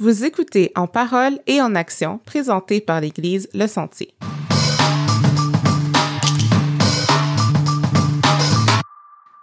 [0.00, 4.12] Vous écoutez En parole et en action, présenté par l'Église Le Sentier.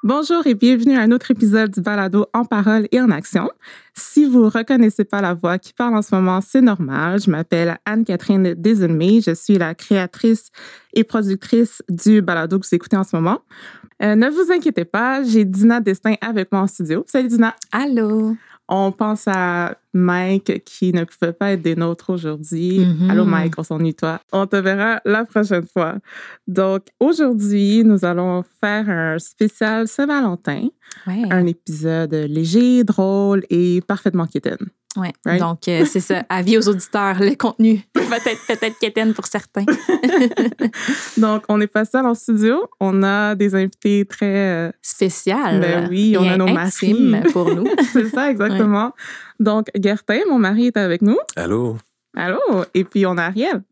[0.03, 3.49] Bonjour et bienvenue à un autre épisode du balado En parole et en action.
[3.93, 7.21] Si vous reconnaissez pas la voix qui parle en ce moment, c'est normal.
[7.21, 9.21] Je m'appelle Anne-Catherine Desenmay.
[9.21, 10.49] Je suis la créatrice
[10.93, 13.39] et productrice du balado que vous écoutez en ce moment.
[14.03, 17.05] Euh, ne vous inquiétez pas, j'ai Dina Destin avec moi en studio.
[17.07, 17.55] Salut Dina.
[17.71, 18.35] Allô.
[18.69, 22.79] On pense à Mike qui ne pouvait pas être des nôtres aujourd'hui.
[22.79, 23.09] Mhm.
[23.09, 24.19] Allô Mike, on s'ennuie toi.
[24.31, 25.95] On te verra la prochaine fois.
[26.47, 30.69] Donc aujourd'hui, nous allons faire un spécial Saint-Valentin,
[31.07, 31.23] Ouais.
[31.31, 34.57] un épisode léger, drôle et parfaitement quétaine.
[34.97, 35.13] Ouais.
[35.25, 35.39] right?
[35.39, 36.23] Donc, euh, c'est ça.
[36.29, 39.65] Avis aux auditeurs, le contenu peut-être peut-être quétaine pour certains.
[41.17, 45.61] Donc on n'est pas seul en studio, on a des invités très euh, Spécial.
[45.61, 47.15] Ben oui, on a nos maris.
[47.33, 47.67] pour nous.
[47.91, 48.93] c'est ça exactement.
[49.39, 51.17] Donc Gertin, mon mari est avec nous.
[51.35, 51.77] Allô?
[52.15, 52.39] Allô?
[52.73, 53.63] Et puis on a Ariel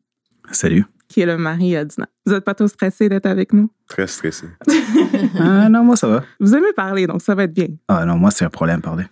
[0.51, 0.85] Salut.
[1.07, 2.07] qui est le mari à Dina.
[2.25, 3.69] Vous n'êtes pas trop stressés d'être avec nous?
[3.87, 4.47] Très stressé.
[5.37, 6.23] Ah non, moi ça va.
[6.39, 7.67] Vous aimez parler, donc ça va être bien.
[7.87, 9.05] Ah non, moi c'est un problème parler.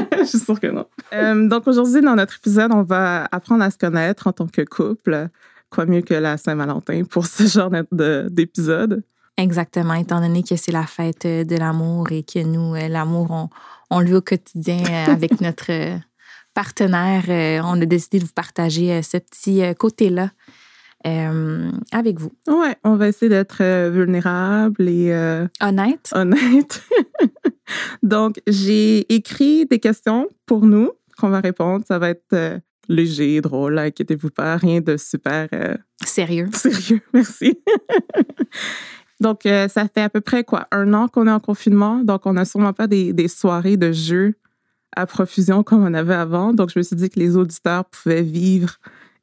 [0.18, 0.86] Je suis sûre que non.
[1.12, 4.62] Euh, donc aujourd'hui, dans notre épisode, on va apprendre à se connaître en tant que
[4.62, 5.28] couple.
[5.70, 9.02] Quoi mieux que la Saint-Valentin pour ce genre de- d'épisode?
[9.36, 13.48] Exactement, étant donné que c'est la fête de l'amour et que nous, euh, l'amour, on,
[13.90, 15.70] on le vit au quotidien euh, avec notre
[16.54, 17.62] partenaire.
[17.64, 20.30] On a décidé de vous partager ce petit côté-là
[21.06, 22.32] euh, avec vous.
[22.48, 26.10] Ouais, on va essayer d'être vulnérable et euh, Honnête?
[26.12, 26.82] honnête.
[28.02, 31.84] donc, j'ai écrit des questions pour nous qu'on va répondre.
[31.86, 36.48] Ça va être euh, léger, drôle, inquiétez-vous pas, rien de super euh, Sérieux?
[36.54, 37.60] Sérieux, merci.
[39.20, 42.02] donc, euh, ça fait à peu près quoi, un an qu'on est en confinement.
[42.04, 44.34] Donc, on n'a sûrement pas des, des soirées de jeux
[44.96, 46.52] à profusion comme on avait avant.
[46.52, 48.76] Donc, je me suis dit que les auditeurs pouvaient vivre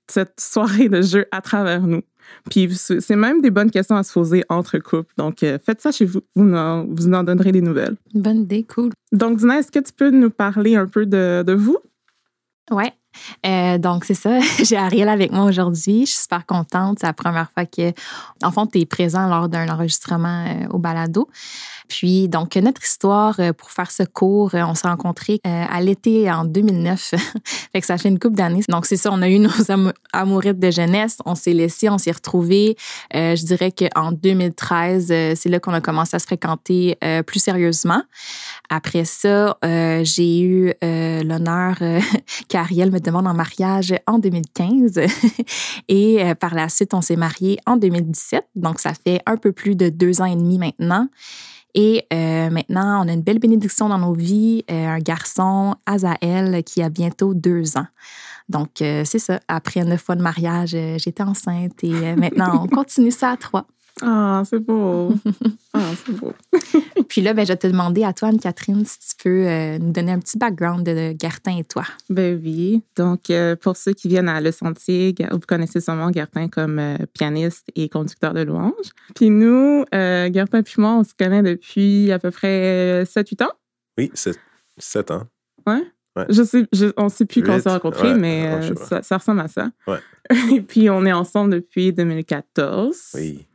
[0.07, 2.01] cette soirée de jeux à travers nous.
[2.49, 5.13] Puis, c'est même des bonnes questions à se poser entre couples.
[5.17, 6.21] Donc, euh, faites ça chez vous.
[6.35, 7.95] Vous en, vous en donnerez des nouvelles.
[8.13, 8.91] Bonne idée, cool.
[9.11, 11.77] Donc, Dina, est-ce que tu peux nous parler un peu de, de vous?
[12.71, 12.93] Ouais.
[13.45, 14.39] Euh, donc, c'est ça.
[14.63, 16.05] J'ai Ariel avec moi aujourd'hui.
[16.05, 16.99] Je suis super contente.
[16.99, 17.91] C'est la première fois que,
[18.43, 21.27] en fond, tu es présent lors d'un enregistrement euh, au balado.
[21.87, 25.81] Puis, donc, notre histoire, euh, pour faire ce cours, euh, on s'est rencontrés euh, à
[25.81, 27.13] l'été en 2009.
[27.71, 28.61] fait que ça fait une couple d'années.
[28.69, 31.17] Donc, c'est ça, on a eu nos amou- amourettes de jeunesse.
[31.25, 32.75] On s'est laissés, on s'est retrouvés.
[33.13, 38.01] Je dirais qu'en 2013, euh, c'est là qu'on a commencé à se fréquenter plus sérieusement.
[38.69, 41.77] Après ça, j'ai eu l'honneur
[42.49, 44.99] qu'Ariel me demande en mariage en 2015.
[45.87, 48.45] et par la suite, on s'est mariés en 2017.
[48.55, 51.07] Donc, ça fait un peu plus de deux ans et demi maintenant.
[51.73, 56.63] Et euh, maintenant, on a une belle bénédiction dans nos vies, euh, un garçon, Azaël,
[56.63, 57.87] qui a bientôt deux ans.
[58.49, 59.39] Donc, euh, c'est ça.
[59.47, 63.67] Après neuf fois de mariage, j'étais enceinte et maintenant, on continue ça à trois.
[64.01, 65.13] Ah, c'est beau.
[65.79, 66.33] Ah, c'est beau.
[67.07, 69.91] Puis là, ben, je vais te demander à toi, Anne-Catherine, si tu peux euh, nous
[69.91, 71.83] donner un petit background de, Gertin et toi.
[72.09, 72.81] Ben oui.
[72.95, 76.97] Donc, euh, pour ceux qui viennent à Le Sentier, vous connaissez sûrement Gertin comme euh,
[77.13, 78.89] pianiste et conducteur de louanges.
[79.13, 83.51] Puis nous, euh, Gertin puis moi, on se connaît depuis à peu près 7-8 ans.
[83.99, 84.35] Oui, c'est
[84.79, 85.27] 7 ans.
[86.29, 89.03] Je sais, je, on ne sait plus quand on s'est rencontrés, ouais, mais euh, ça,
[89.03, 89.69] ça ressemble à ça.
[89.85, 89.99] Ouais.
[90.55, 92.97] et puis, on est ensemble depuis 2014.
[93.15, 93.45] Oui.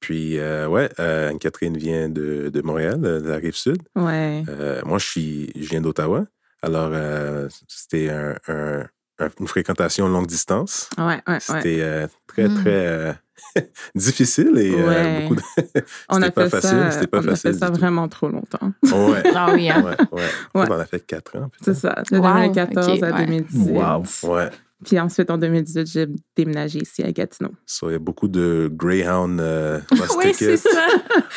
[0.00, 3.78] Puis, euh, ouais, euh, Anne-Catherine vient de, de Montréal, de la rive sud.
[3.96, 4.44] Ouais.
[4.48, 6.24] Euh, moi, je, suis, je viens d'Ottawa.
[6.62, 8.86] Alors, euh, c'était un- un-
[9.18, 10.88] un- une fréquentation longue distance.
[10.98, 11.40] Ouais, ouais, ouais.
[11.40, 12.54] C'était euh, très, Mm.
[12.62, 13.12] très euh,
[13.94, 15.22] difficile et euh, Ouais.
[15.22, 15.42] beaucoup de...
[16.08, 17.74] On a c'était pas fait facile, ça, pas on a fait ça tout.
[17.74, 18.72] vraiment trop longtemps.
[18.84, 19.22] Ouais.
[19.34, 19.82] Ah oui, hein?
[19.82, 20.22] Ouais, ouais.
[20.54, 20.66] Ouais.
[20.68, 21.50] On en a fait 4 ans.
[21.62, 23.26] C'est ça, de Wow, 2014 ok, à ouais.
[23.26, 23.72] 2018.
[23.72, 24.02] Wow.
[24.34, 24.50] Ouais.
[24.84, 26.06] Puis ensuite, en 2018, j'ai
[26.36, 27.50] déménagé ici à Gatineau.
[27.66, 29.80] So, il y a beaucoup de Greyhound euh,
[30.16, 30.86] Oui, c'est ça.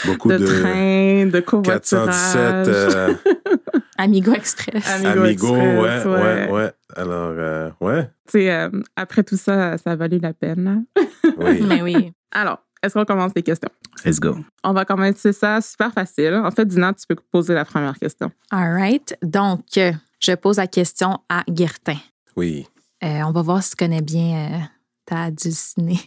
[0.05, 2.05] beaucoup de, de, train, de covoiturage.
[2.05, 3.13] 417 euh,
[3.97, 4.87] Amigo Express.
[4.87, 6.51] Amigo Amigo, ouais, Express, ouais, ouais.
[6.51, 10.63] ouais, Alors, euh, ouais, Tu sais, euh, après tout ça, ça a valu la peine.
[10.63, 11.03] là.
[11.37, 11.61] oui.
[11.63, 12.13] Mais oui.
[12.31, 13.69] Alors, est-ce qu'on commence les questions?
[14.05, 14.37] Let's go.
[14.63, 16.35] On va commencer ça super facile.
[16.35, 18.31] En fait, Dina, tu peux poser la première question.
[18.51, 19.15] All right.
[19.21, 21.97] Donc, je pose la question à Gertin.
[22.35, 22.67] Oui.
[23.03, 24.57] Euh, on va voir si tu connais bien euh,
[25.05, 25.99] ta dulcinée.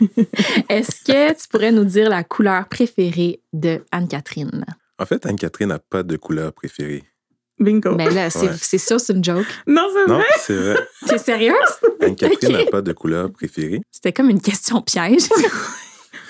[0.68, 4.64] Est-ce que tu pourrais nous dire la couleur préférée de Anne-Catherine?
[4.98, 7.02] En fait, Anne-Catherine n'a pas de couleur préférée.
[7.58, 7.94] Bingo.
[7.94, 8.56] Ben là, c'est Ouais.
[8.60, 9.46] c'est sûr, c'est une joke.
[9.66, 10.24] non, c'est Non, vrai?
[10.38, 10.76] c'est vrai.
[11.06, 11.54] T'es sérieuse?
[12.00, 13.80] Anne-Catherine n'a pas de couleur préférée.
[13.90, 15.28] C'était comme une question piège.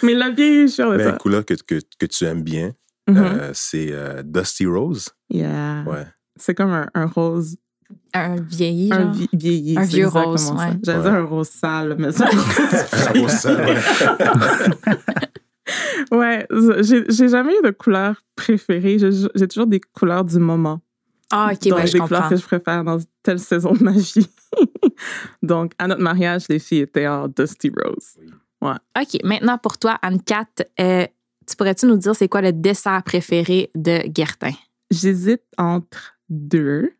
[0.02, 2.72] Mais l'a bien de Mais une couleur que, que, que tu aimes bien,
[3.06, 3.16] Mhm.
[3.18, 5.10] euh, c'est euh, Dusty Rose.
[5.28, 5.84] Yeah.
[5.86, 6.06] Ouais.
[6.36, 7.56] C'est comme un, un rose
[8.14, 9.78] Un vieilli, Un vie- vieilli.
[9.78, 10.70] Un vieux rose, ouais.
[10.82, 11.04] J'allais Ouais.
[11.10, 12.22] dire un rose sale, mais c'est
[13.18, 13.76] un rose ça, ouais.
[16.12, 16.46] Ouais,
[16.82, 18.98] j'ai j'ai jamais eu de couleur préférée.
[18.98, 20.80] J'ai j'ai toujours des couleurs du moment.
[21.32, 22.28] Ah, OK, Donc, ouais, je des couleurs comprends.
[22.28, 24.28] que je préfère dans telle saison de ma vie.
[25.42, 28.16] Donc, à notre mariage, les filles étaient en Dusty Rose.
[28.62, 30.46] OK, maintenant pour toi, Anne-Cat,
[30.80, 31.06] euh,
[31.46, 34.52] tu pourrais-tu nous dire c'est quoi le dessert préféré de Guertin?
[34.90, 36.92] J'hésite entre deux.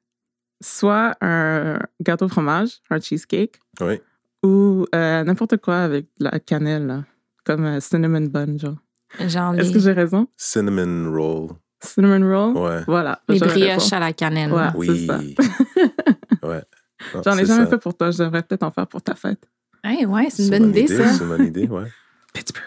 [0.66, 4.00] Soit un gâteau au fromage, un cheesecake, Oui.
[4.42, 7.04] ou euh, n'importe quoi avec de la cannelle, là,
[7.44, 8.76] comme euh, cinnamon bun, genre.
[9.20, 10.26] Genre Est-ce les, que j'ai raison?
[10.38, 11.50] Cinnamon roll.
[11.82, 12.56] Cinnamon roll?
[12.56, 12.82] Ouais.
[12.86, 13.20] Voilà.
[13.28, 13.96] les brioches raison.
[13.96, 14.52] à la cannelle.
[14.54, 14.68] Ouais.
[14.74, 15.06] Oui.
[15.06, 15.18] ça.
[16.48, 16.62] ouais.
[17.14, 17.70] Non, J'en ai jamais ça.
[17.70, 18.10] fait pour toi.
[18.10, 19.44] Je devrais peut-être en faire pour ta fête.
[19.82, 21.08] Hey, ouais, c'est une C'est bonne idée, ça.
[21.12, 21.84] C'est une bonne idée, ouais.
[22.32, 22.64] Pittsburgh.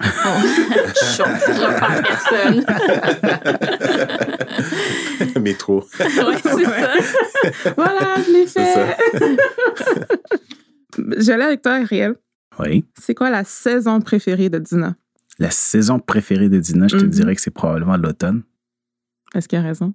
[0.00, 0.06] Oh,
[0.36, 2.64] je ne personne.
[5.40, 5.80] Métro.
[6.00, 6.06] ouais,
[6.42, 7.74] c'est ça.
[7.76, 8.96] Voilà, je l'ai fait.
[11.18, 12.14] J'allais avec toi, Ariel.
[12.58, 12.84] Oui.
[13.00, 14.94] C'est quoi la saison préférée de Dina?
[15.38, 17.10] La saison préférée de Dina, je te Mhm.
[17.10, 18.42] dirais que c'est probablement l'automne.
[19.34, 19.92] Est-ce qu'il a raison?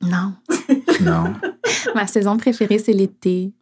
[0.00, 0.34] Non.
[1.02, 1.34] Non.
[1.94, 3.52] Ma saison préférée, c'est l'été.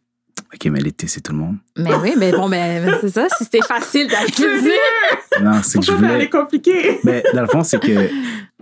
[0.53, 1.55] OK, mais l'été, c'est tout le monde.
[1.77, 3.27] Mais oui, mais bon, ben, c'est ça.
[3.37, 5.43] Si c'était facile d'aller dire.
[5.43, 6.29] Non, c'est que je voulais...
[6.29, 6.99] compliquée?
[7.03, 8.09] Mais dans le fond, c'est que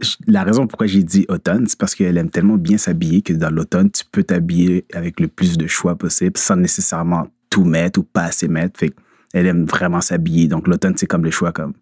[0.02, 3.34] je- la raison pourquoi j'ai dit automne, c'est parce qu'elle aime tellement bien s'habiller que
[3.34, 8.00] dans l'automne, tu peux t'habiller avec le plus de choix possible sans nécessairement tout mettre
[8.00, 8.80] ou pas assez mettre.
[8.80, 8.94] Fait
[9.34, 10.48] elle aime vraiment s'habiller.
[10.48, 11.74] Donc l'automne, c'est comme le choix comme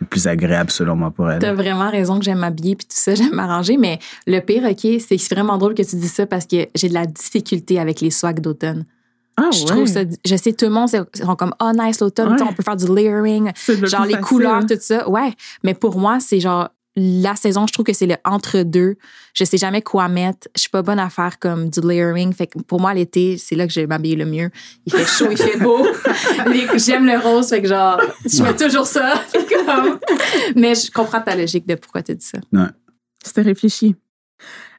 [0.00, 1.38] le plus agréable selon moi pour elle.
[1.38, 3.76] T'as vraiment raison que j'aime m'habiller puis tout ça, j'aime m'arranger.
[3.76, 6.94] Mais le pire, OK, c'est vraiment drôle que tu dis ça parce que j'ai de
[6.94, 8.84] la difficulté avec les swags d'automne.
[9.36, 10.00] Ah je trouve ça.
[10.24, 12.42] Je sais, tout le monde, sont comme, oh, nice, l'automne, Ouais.
[12.42, 14.26] on peut faire du layering, le genre les facile.
[14.26, 15.08] couleurs, tout ça.
[15.08, 15.32] Ouais.
[15.64, 18.96] Mais pour moi, c'est genre la saison, je trouve que c'est le entre-deux.
[19.32, 20.48] Je sais jamais quoi mettre.
[20.54, 22.34] Je suis pas bonne à faire comme du layering.
[22.34, 24.50] Fait que pour moi, l'été, c'est là que je vais m'habiller le mieux.
[24.84, 25.86] Il fait chaud, il fait beau.
[26.76, 29.14] J'aime le rose, fait que genre, je mets toujours ça.
[29.32, 29.98] Comme-
[30.54, 32.38] Mais je comprends ta logique de pourquoi tu dis ça.
[33.24, 33.96] C'était réfléchi.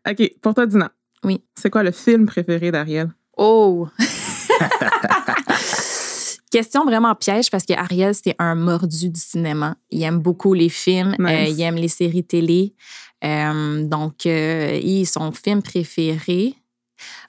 [0.07, 0.91] OK, pour toi, Dina.
[1.23, 1.41] Oui.
[1.55, 3.09] C'est quoi le film préféré d'Ariel?
[3.37, 3.87] Oh!
[6.51, 9.75] Question vraiment piège parce que Ariel, c'est un mordu du cinéma.
[9.89, 11.27] Il aime beaucoup les films, Nice.
[11.29, 12.75] euh, il aime les séries télé.
[13.23, 16.53] Euh, donc, euh, il- son film préféré.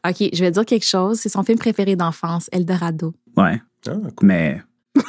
[0.07, 1.21] OK, je vais dire quelque chose.
[1.21, 3.15] C'est son film préféré d'enfance, Eldorado.
[3.37, 3.61] Ouais.
[3.89, 4.29] Ah, cool.
[4.29, 4.63] Mais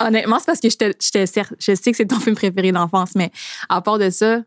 [0.00, 2.72] Honnêtement, c'est parce que je, te, je, te je sais que c'est ton film préféré
[2.72, 3.30] d'enfance, mais
[3.68, 4.40] à part de ça,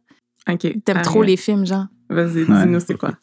[0.49, 0.83] OK.
[0.83, 1.85] t'aimes trop les films, genre.
[2.09, 2.63] Vas-y, Ouais.
[2.65, 3.13] dis-nous c'est quoi?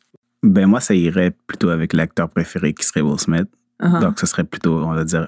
[0.45, 3.49] Ben moi, ça irait plutôt avec l'acteur préféré qui serait Will Smith.
[3.81, 4.01] Uh-huh.
[4.01, 5.27] Donc, ce serait plutôt, on va dire,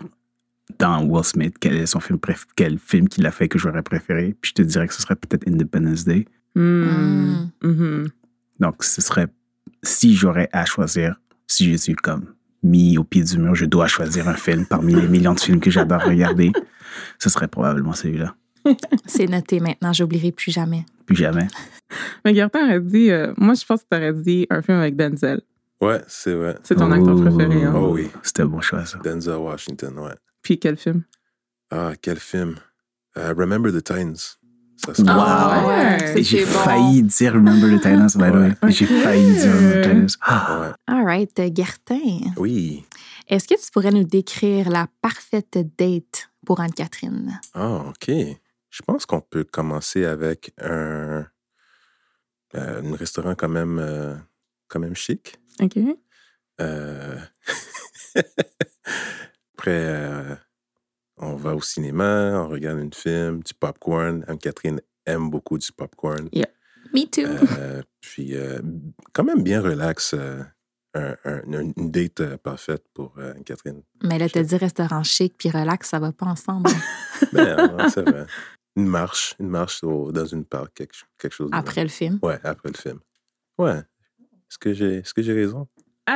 [0.79, 3.83] dans Will Smith, quel est son film préf- quel film qu'il a fait que j'aurais
[3.83, 4.37] préféré.
[4.41, 6.27] Puis je te dirais que ce serait peut-être Independence Day.
[6.55, 7.49] Hmm.
[7.63, 8.09] Mhm.
[8.61, 9.29] Donc, ce serait,
[9.83, 12.27] si j'aurais à choisir, si je suis comme
[12.63, 15.61] mis au pied du mur, je dois choisir un film parmi les millions de films
[15.61, 16.53] que j'adore regarder,
[17.19, 18.35] ce serait probablement celui-là.
[19.07, 20.85] C'est noté maintenant, j'oublierai plus jamais.
[21.07, 21.47] Plus jamais.
[22.25, 24.97] Mais Gertin aurait dit, euh, moi, je pense que tu aurais dit un film avec
[24.97, 25.41] Denzel.
[25.81, 26.57] Ouais, c'est vrai.
[26.63, 27.21] C'est ton acteur Oh.
[27.21, 27.65] préféré.
[27.65, 27.73] Hein?
[27.77, 28.09] Oh oui.
[28.23, 28.99] C'était un bon choix, ça.
[29.05, 30.15] Denzel Washington, ouais.
[30.43, 31.03] Puis quel film?
[31.71, 32.57] Ah, quel film?
[33.17, 34.39] Euh, Remember the Titans.
[34.77, 35.69] Ça, c'est Ah, Wow.
[35.69, 36.23] ouais.
[36.23, 36.51] J'ai bon.
[36.51, 38.71] failli dire Remember the Titans, by the way.
[38.73, 40.17] J'ai failli dire Remember the Titans.
[40.23, 40.61] Ah.
[40.61, 40.95] Ouais.
[40.95, 42.21] All right, euh, Gertin.
[42.37, 42.85] Oui.
[43.29, 47.41] Est-ce que tu pourrais nous décrire la parfaite date pour Anne-Catherine?
[47.55, 48.11] Ah, OK.
[48.77, 51.27] Je pense qu'on peut commencer avec un,
[52.55, 54.15] euh, un restaurant quand même, euh,
[54.69, 55.39] quand même chic.
[55.63, 55.79] OK.
[56.61, 57.17] Euh,
[59.55, 60.39] Après,
[61.17, 64.25] on va au cinéma, on regarde un film, du popcorn.
[64.29, 66.29] Anne-Catherine aime beaucoup du popcorn.
[66.93, 67.83] Me too.
[68.03, 68.35] Puis,
[69.15, 70.15] quand même bien relax.
[70.95, 71.43] un- un-
[71.77, 73.83] une date parfaite pour euh, Anne-Catherine.
[74.03, 76.71] Mais là, t'as dit restaurant chic puis relax, ça va pas ensemble.
[77.35, 78.27] Ben, ouais, c'est vrai.
[78.77, 81.51] Une marche, une marche au- dans une parc, quelque, ch- quelque chose.
[81.51, 82.19] de Après le film?
[82.23, 82.99] Ouais, après le film.
[83.59, 83.79] Ouais.
[83.79, 85.67] Est-ce que j'ai est-ce que j'ai raison?
[86.09, 86.15] Um,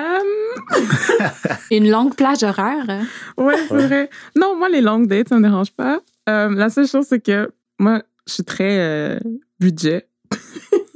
[1.71, 2.85] Une longue plage horaire.
[2.89, 3.07] hein?
[3.39, 3.87] ouais, c'est Ouais.
[3.87, 4.11] vrai.
[4.37, 6.01] Non, moi, les longues dates, ça me dérange pas.
[6.29, 9.19] Euh, la seule chose, c'est que moi, je suis très euh,
[9.59, 10.07] budget.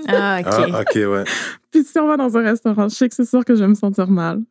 [0.07, 0.47] Ah, OK.
[0.51, 1.25] Ah, OK, ouais.
[1.71, 4.07] Puis si on va dans un restaurant chic, c'est sûr que je vais me sentir
[4.09, 4.43] mal.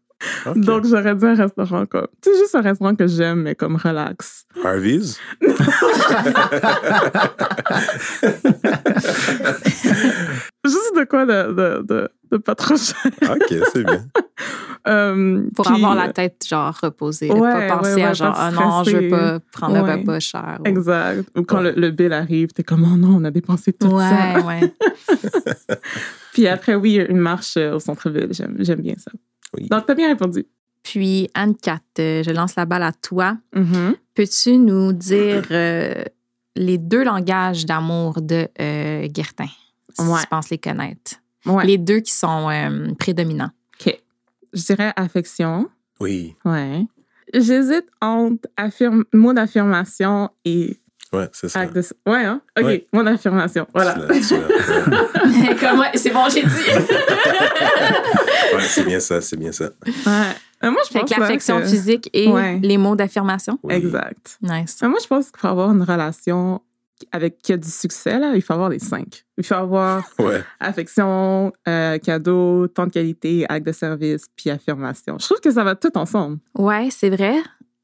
[0.55, 2.07] Donc, j'aurais dit un restaurant comme...
[2.21, 4.45] Tu sais, juste un restaurant que j'aime, mais comme relax.
[4.63, 5.19] Harvey's?
[10.65, 12.95] Juste de quoi de, de, de, de pas trop cher.
[13.29, 14.05] OK, c'est bien.
[14.85, 17.31] Euh, Pour puis- avoir la tête, genre, reposée.
[17.31, 19.95] Ouais, pas penser ouais, à ouais, genre, pas ah non, je veux pas prendre un
[19.95, 20.57] repas cher.
[20.59, 21.23] ou- Exact.
[21.37, 21.71] Ou quand Ouais.
[21.73, 24.33] le, le bill arrive, t'es comme, oh non, on a dépensé tout ça.
[24.35, 24.73] Ouais, ouais.
[26.33, 29.11] Puis après, oui, une marche euh, au centre-ville, j'aime, j'aime bien ça.
[29.57, 29.67] Oui.
[29.69, 30.45] Donc, t'as bien répondu.
[30.83, 33.37] Puis, Anne-Cat, euh, je lance la balle à toi.
[33.55, 33.95] Mhm.
[34.15, 36.03] Peux-tu nous dire euh,
[36.55, 39.47] les deux langages d'amour de euh, Guertin,
[39.97, 40.19] si Ouais.
[40.21, 41.13] tu penses les connaître?
[41.45, 41.65] Ouais.
[41.65, 43.51] Les deux qui sont euh, prédominants.
[43.79, 43.97] OK.
[44.53, 45.69] Je dirais affection.
[45.99, 46.85] Oui, Ouais.
[47.33, 50.77] J'hésite entre affirme, mot d'affirmation et
[51.13, 51.61] ouais, c'est ça.
[51.61, 51.81] acte de...
[52.09, 52.41] Ouais, hein?
[52.59, 52.87] OK, Ouais.
[52.93, 53.67] mot d'affirmation.
[53.73, 53.95] Voilà.
[55.95, 56.49] C'est bon, j'ai dit.
[58.53, 59.65] Ouais, c'est bien ça, c'est bien ça.
[59.85, 60.11] Ouais.
[60.63, 62.59] Euh, moi, je fait pense que l'affection que- physique et Ouais.
[62.61, 63.57] les mots d'affirmation.
[63.63, 63.73] Oui.
[63.73, 64.37] Exact.
[64.43, 64.77] Nice.
[64.83, 66.61] Euh, Moi, je pense qu'il faut avoir une relation
[67.11, 68.33] avec qui a du succès, là.
[68.35, 69.23] Il faut avoir les cinq.
[69.37, 75.17] Il faut avoir Ouais, affection, euh, cadeau, temps de qualité, acte de service, puis affirmation.
[75.19, 76.37] Je trouve que ça va tout ensemble.
[76.55, 77.35] Ouais, c'est vrai.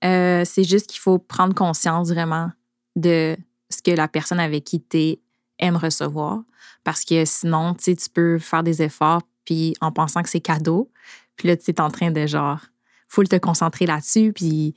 [0.05, 2.51] Euh, c'est juste qu'il faut prendre conscience vraiment
[2.99, 3.37] de
[3.69, 5.17] ce que la personne avec qui tu
[5.59, 6.41] aime recevoir.
[6.83, 10.91] Parce que sinon, tu peux faire des efforts puis en pensant que c'est cadeau.
[11.35, 12.59] Puis là, tu es en train de genre,
[13.07, 14.31] faut te concentrer là-dessus.
[14.33, 14.75] Puis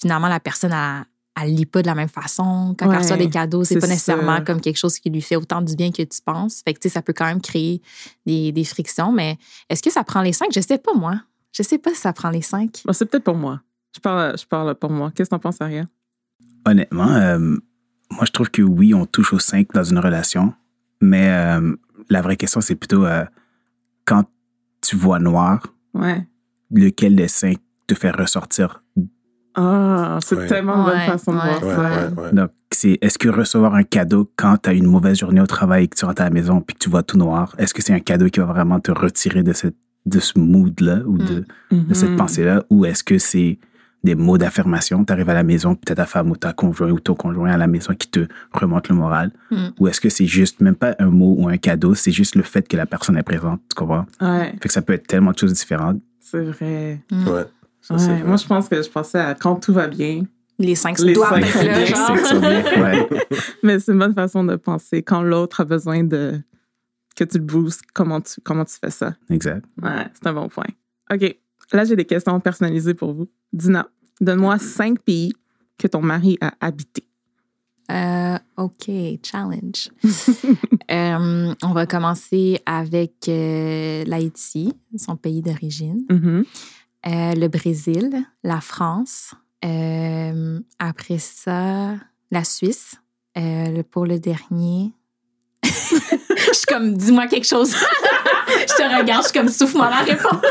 [0.00, 1.04] finalement, la personne, elle,
[1.42, 2.74] elle lit pas de la même façon.
[2.78, 4.42] Quand Ouais, elle reçoit des cadeaux, c'est c'est pas nécessairement ça.
[4.42, 6.62] comme quelque chose qui lui fait autant du bien que tu penses.
[6.64, 7.82] Fait que, tu sais, ça peut quand même créer
[8.24, 9.12] des, des frictions.
[9.12, 9.36] Mais
[9.68, 10.48] est-ce que ça prend les cinq?
[10.54, 11.20] Je sais pas, moi.
[11.52, 12.82] Je sais pas si ça prend les cinq.
[12.84, 13.60] Bon, c'est peut-être pour moi.
[13.94, 15.12] Je parle, je parle pour moi.
[15.14, 15.86] Qu'est-ce que t'en penses, Ariel?
[16.66, 17.38] Honnêtement, euh,
[18.10, 20.54] moi, je trouve que oui, on touche aux cinq dans une relation,
[21.00, 21.74] mais euh,
[22.10, 23.24] la vraie question, c'est plutôt euh,
[24.04, 24.24] quand
[24.80, 26.26] tu vois noir, Ouais.
[26.70, 28.82] lequel des cinq te fait ressortir?
[29.54, 30.46] Ah, c'est Ouais.
[30.46, 31.82] tellement une bonne Ouais, façon de voir ouais, ça.
[31.82, 32.32] ouais, ouais.
[32.32, 35.84] Donc, c'est est-ce que recevoir un cadeau quand tu as une mauvaise journée au travail
[35.84, 37.80] et que tu rentres à la maison puis que tu vois tout noir, est-ce que
[37.82, 41.44] c'est un cadeau qui va vraiment te retirer de, cette, de ce mood-là ou de,
[41.70, 42.16] de cette Mhm.
[42.16, 43.60] pensée-là ou est-ce que c'est
[44.04, 47.00] des mots d'affirmation, tu arrives à la maison, t'as ta femme ou ta conjoint ou
[47.00, 49.56] ton conjoint à la maison qui te remonte le moral Mm.
[49.80, 52.42] ou est-ce que c'est juste même pas un mot ou un cadeau, c'est juste le
[52.42, 54.06] fait que la personne est présente, tu comprends?
[54.20, 56.00] Ouais, Fait que ça peut être tellement de choses différentes.
[56.20, 57.00] c'est vrai.
[57.10, 57.28] Mm.
[57.28, 57.44] Ouais,
[57.80, 58.22] ça, Ouais, vrai.
[58.24, 60.24] moi, je pense que je pensais à quand tout va bien.
[60.58, 62.80] Les cinq Les doivent cinq être là, bien, genre.
[62.84, 63.26] Ouais.
[63.64, 65.02] Mais c'est une bonne façon de penser.
[65.02, 66.40] Quand l'autre a besoin de
[67.16, 69.14] que tu le boostes, comment tu, comment tu fais ça?
[69.30, 69.64] Exact.
[69.82, 70.66] Ouais, c'est un bon point.
[71.12, 71.36] OK.
[71.72, 73.28] Là, j'ai des questions personnalisées pour vous.
[73.52, 73.88] Dina,
[74.20, 75.32] donne-moi cinq pays
[75.78, 77.04] que ton mari a habité.
[77.90, 78.90] Euh, OK,
[79.22, 79.90] challenge.
[80.90, 86.44] Euh, on va commencer avec euh, l'Haïti, son pays d'origine, Mhm.
[87.06, 89.34] Euh, le Brésil, la France,
[90.78, 91.94] après ça,
[92.30, 92.96] la Suisse.
[93.90, 94.92] Pour le dernier,
[95.64, 97.74] je suis comme, dis-moi quelque chose.
[98.48, 100.44] je te regarde, je suis comme, souffle-moi la réponse.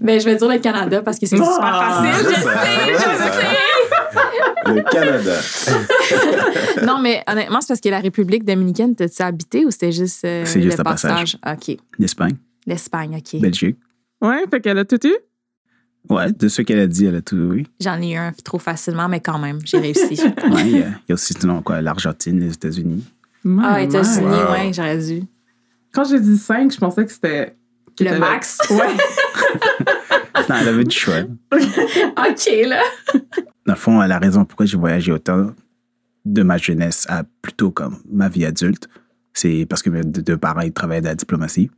[0.00, 2.28] Ben, je vais dire le Canada parce que c'est super Ah, facile.
[2.28, 3.32] Je ça, sais, je ça.
[3.32, 4.72] sais.
[4.74, 5.34] Le Canada.
[6.86, 10.44] Non, mais honnêtement, c'est parce que la République dominicaine, t'as-tu habité ou c'était juste, euh,
[10.46, 11.36] C'est juste le un passage.
[11.46, 11.76] OK.
[11.98, 12.36] L'Espagne,
[12.66, 13.40] L'Espagne, OK.
[13.40, 13.76] Belgique.
[14.20, 15.14] Ouais, fait qu'elle a tout eu?
[16.08, 17.66] Ouais, de ce qu'elle a dit, elle a tout, oui.
[17.80, 20.20] J'en ai eu un trop facilement, mais quand même, j'ai réussi.
[20.50, 23.04] Ouais, il y, a- il y a aussi sinon quoi, l'Argentine, les États-Unis.
[23.62, 23.82] Ah.
[23.82, 24.52] États-Unis, Wow.
[24.52, 25.22] ouais, j'aurais dû.
[25.92, 27.56] Quand j'ai dit cinq, je pensais que c'était.
[28.00, 28.58] Le max.
[28.70, 28.86] Ouais.
[30.48, 31.24] Non, elle avait du choix.
[31.52, 32.82] OK, là.
[33.66, 35.50] Dans le fond, la raison pourquoi j'ai voyagé autant
[36.24, 38.88] de ma jeunesse à plutôt comme ma vie adulte,
[39.34, 41.70] c'est parce que mes deux parents ils travaillaient dans la diplomatie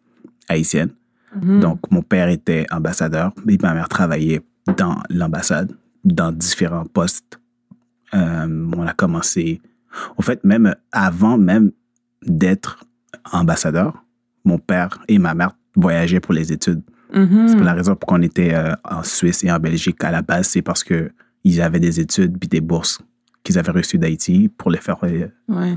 [0.48, 0.90] haïtienne.
[1.34, 1.60] Mhm.
[1.60, 4.42] Donc, mon père était ambassadeur et ma mère travaillait
[4.76, 5.72] dans l'ambassade,
[6.04, 7.40] dans différents postes.
[8.14, 9.60] Euh, on a commencé,
[10.16, 11.70] en fait, même avant même
[12.26, 12.84] d'être
[13.32, 14.04] ambassadeur,
[14.44, 16.82] mon père et ma mère voyageaient pour les études.
[17.14, 17.48] Mhm.
[17.48, 20.22] C'est pour la raison pour qu'on était euh, en Suisse et en Belgique à la
[20.22, 21.10] base, c'est parce que
[21.42, 23.00] ils avaient des études puis des bourses
[23.42, 25.76] qu'ils avaient reçues d'Haïti pour les faire euh, Ouais.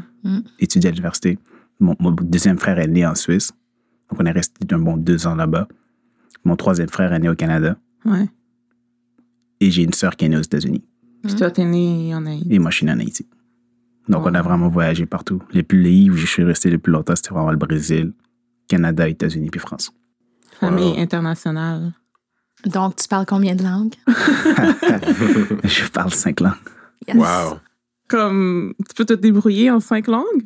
[0.59, 1.39] étudier à l'université.
[1.79, 3.51] Mon, mon deuxième frère est né en Suisse,
[4.11, 5.67] donc on est resté un bon deux ans là-bas.
[6.45, 8.27] Mon troisième frère est né au Canada Ouais.
[9.59, 10.83] et j'ai une sœur qui est née aux États-Unis.
[11.23, 12.47] Puis toi, t'es né en Haïti.
[12.51, 13.25] Et moi, je suis né en Haïti.
[14.09, 15.41] Donc, on a vraiment voyagé partout.
[15.53, 18.11] Les pays où je suis resté le plus longtemps, c'était vraiment le Brésil,
[18.73, 19.91] Canada, États-Unis puis France.
[20.59, 20.99] Famille Wow.
[20.99, 21.93] internationale.
[22.65, 23.93] Donc, tu parles combien de langues?
[25.63, 26.53] je parle cinq langues.
[27.07, 27.17] Yes.
[27.17, 27.59] Wow.
[28.07, 30.45] Comme, tu peux te débrouiller en cinq langues?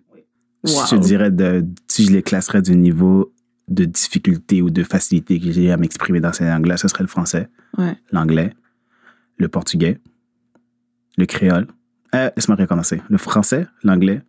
[0.66, 0.86] Wow.
[0.86, 3.34] Je te dirais, de, si je les classerais du niveau
[3.68, 7.10] de difficulté ou de facilité que j'ai à m'exprimer dans ces langues-là, ce serait le
[7.10, 7.96] français, Ouais.
[8.12, 8.54] l'anglais,
[9.38, 10.00] le portugais,
[11.18, 11.68] le créole.
[12.16, 13.02] Euh, Laisse-moi recommencer.
[13.10, 14.22] Le français, l'anglais,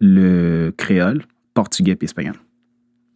[0.00, 1.24] le créole,
[1.54, 2.36] portugais puis espagnol.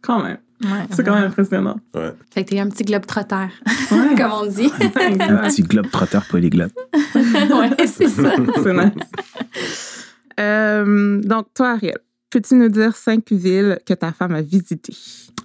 [0.05, 0.37] Quand même.
[0.63, 0.87] Ouais.
[0.91, 1.79] C'est quand même impressionnant.
[1.93, 2.13] Ouais.
[2.31, 3.49] Fait que t'es un petit globe trotteur,
[3.91, 4.15] Ouais.
[4.17, 4.71] comme on dit.
[4.79, 6.73] Un petit globe trotteur polyglotte.
[7.13, 8.35] ouais, c'est ça.
[8.63, 10.05] C'est nice.
[10.39, 11.97] Euh, donc, toi, Ariel,
[12.29, 14.95] peux-tu nous dire cinq villes que ta femme a visitées?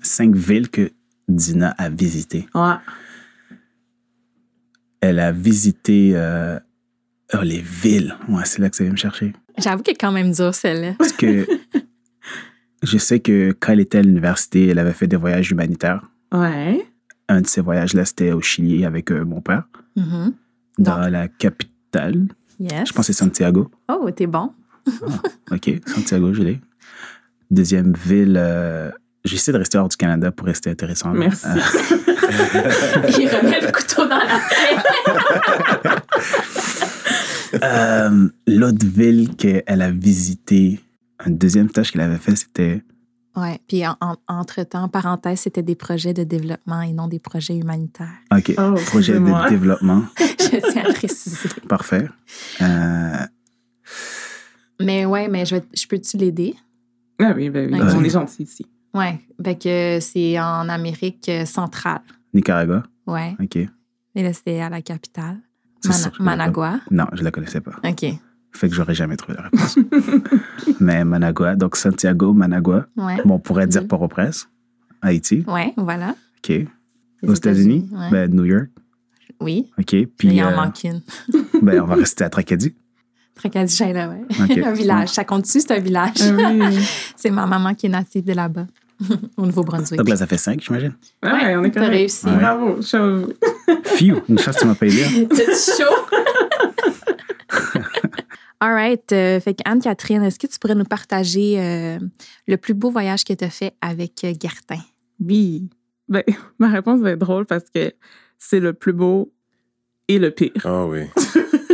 [0.03, 0.91] Cinq villes que
[1.29, 2.47] Dina a visité.
[2.55, 2.75] Ouais.
[5.01, 6.59] Elle a visité euh,
[7.35, 8.17] oh, les villes.
[8.29, 9.33] Ouais, c'est là que ça vient me chercher.
[9.59, 10.95] J'avoue qu'elle est quand même dure, celle-là.
[10.99, 11.47] Parce que
[12.83, 16.03] je sais que quand elle était à l'université, elle avait fait des voyages humanitaires.
[16.33, 16.87] Ouais.
[17.29, 19.65] Un de ces voyages-là, c'était au Chili avec euh, mon père,
[19.97, 20.33] Mhm.
[20.79, 21.11] dans Donc.
[21.11, 22.27] la capitale.
[22.59, 22.89] Yes.
[22.89, 23.71] Je pense que c'est Santiago.
[23.89, 24.53] Oh, t'es bon.
[25.51, 26.61] OK, Santiago, je l'ai.
[27.51, 28.91] Deuxième ville, euh,
[29.25, 31.13] j'essaie de rester hors du Canada pour rester intéressant.
[31.13, 31.47] Merci.
[31.47, 31.55] Euh,
[33.19, 36.01] Il remet le couteau dans la plaie.
[37.63, 40.81] euh, L'autre ville qu'elle a visitée,
[41.25, 42.83] un deuxième tâche qu'elle avait fait, c'était.
[43.37, 43.61] Ouais.
[43.69, 48.09] Puis en- en- entre-temps, parenthèse, c'était des projets de développement et non des projets humanitaires.
[48.37, 50.03] OK, Oh, projet de développement.
[50.19, 51.49] Je tiens à préciser.
[51.69, 52.09] Parfait.
[52.61, 53.17] Euh,
[54.81, 55.57] Mais ouais, mais je,
[55.89, 56.55] peux-tu l'aider?
[57.21, 57.81] Ah oui, ben oui.
[57.81, 57.89] Ok.
[57.95, 58.67] On est gentils ici.
[58.95, 59.21] Ouais.
[59.45, 62.01] Fait que c'est en Amérique centrale.
[62.35, 62.83] Nicaragua?
[63.07, 63.37] Ouais.
[63.41, 63.57] OK.
[63.57, 65.39] Et là, c'était à la capitale.
[65.85, 66.81] Mana- Managua.
[66.91, 67.77] Non, je la connaissais pas.
[67.87, 68.07] OK.
[68.53, 69.79] Fait que j'aurais jamais trouvé la réponse.
[70.81, 72.87] Mais Managua, donc Santiago, Managua.
[72.97, 73.17] Ouais.
[73.25, 73.89] Bon, on pourrait dire Mhm.
[73.89, 74.49] Port-au-Prince,
[75.03, 75.45] Haïti.
[75.47, 76.15] Ouais, voilà.
[76.39, 76.49] OK.
[76.49, 76.69] Les
[77.29, 78.11] Aux États-Unis, ouais.
[78.11, 78.69] ben, New York.
[79.41, 79.71] Oui.
[79.79, 79.93] OK.
[79.93, 81.01] Mais Puis, il en euh, manque une.
[81.63, 82.75] ben, on va rester à Tracadie.
[83.35, 84.23] Tracadie, là, ouais.
[84.43, 84.59] OK.
[84.67, 85.09] un village.
[85.11, 86.17] Ça compte-tu, c'est un village?
[86.21, 86.79] Ah oui.
[87.17, 88.67] c'est ma maman qui est native de là-bas,
[89.39, 89.97] au Nouveau-Brunswick.
[89.99, 90.93] Donc là, ça fait cinq, j'imagine.
[91.23, 91.91] Ouais, on est correct.
[91.91, 92.27] réussi.
[92.27, 92.37] Ouais.
[92.37, 92.83] Bravo.
[92.83, 93.33] Chaud.
[93.97, 95.05] Phew, une chance que tu m'as pas aidé.
[95.05, 95.25] hein.
[95.35, 95.95] T'es chaud?
[98.61, 99.13] All right.
[99.13, 101.99] euh, fait que Anne-Catherine, est-ce que tu pourrais nous partager euh,
[102.47, 104.81] le plus beau voyage que tu as fait avec euh, Gertin?
[105.19, 105.69] Oui.
[106.09, 106.23] Ben,
[106.59, 107.93] ma réponse va être drôle parce que
[108.39, 109.33] c'est le plus beau
[110.09, 110.53] et le pire.
[110.65, 111.05] Ah oui.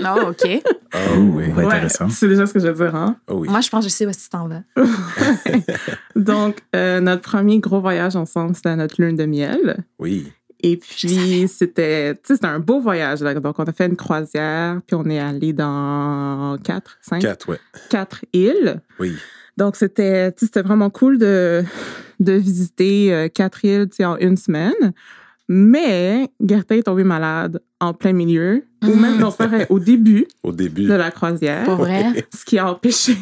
[0.02, 0.46] Non, OK.
[0.92, 1.46] Ah Oh, oui.
[1.48, 2.08] ouais, intéressant.
[2.08, 3.16] c'est déjà ce que je veux dire, hein?
[3.26, 3.48] Ah oui.
[3.48, 4.62] Moi, je pense que je sais où est-ce que tu t'en vas.
[6.16, 9.84] Donc, euh, notre premier gros voyage ensemble, c'était notre lune de miel.
[9.98, 10.32] Oui.
[10.62, 13.20] Et puis, c'était, tu sais, c'était un beau voyage.
[13.22, 13.34] là.
[13.34, 17.58] Donc, on a fait une croisière, puis on est allé dans quatre, cinq, Quatre, ouais.
[17.90, 18.80] quatre îles.
[18.98, 19.14] Oui.
[19.56, 21.62] Donc, c'était, tu sais, c'était vraiment cool de,
[22.20, 24.92] de visiter euh, quatre îles, tu sais, en une semaine.
[25.48, 29.00] Mais Gertin est tombé malade en plein milieu, ou Mhm.
[29.00, 30.86] même, non, c'est pas vrai, au début Au début.
[30.86, 32.24] de la croisière, Pour vrai?
[32.34, 33.14] ce qui a empêché,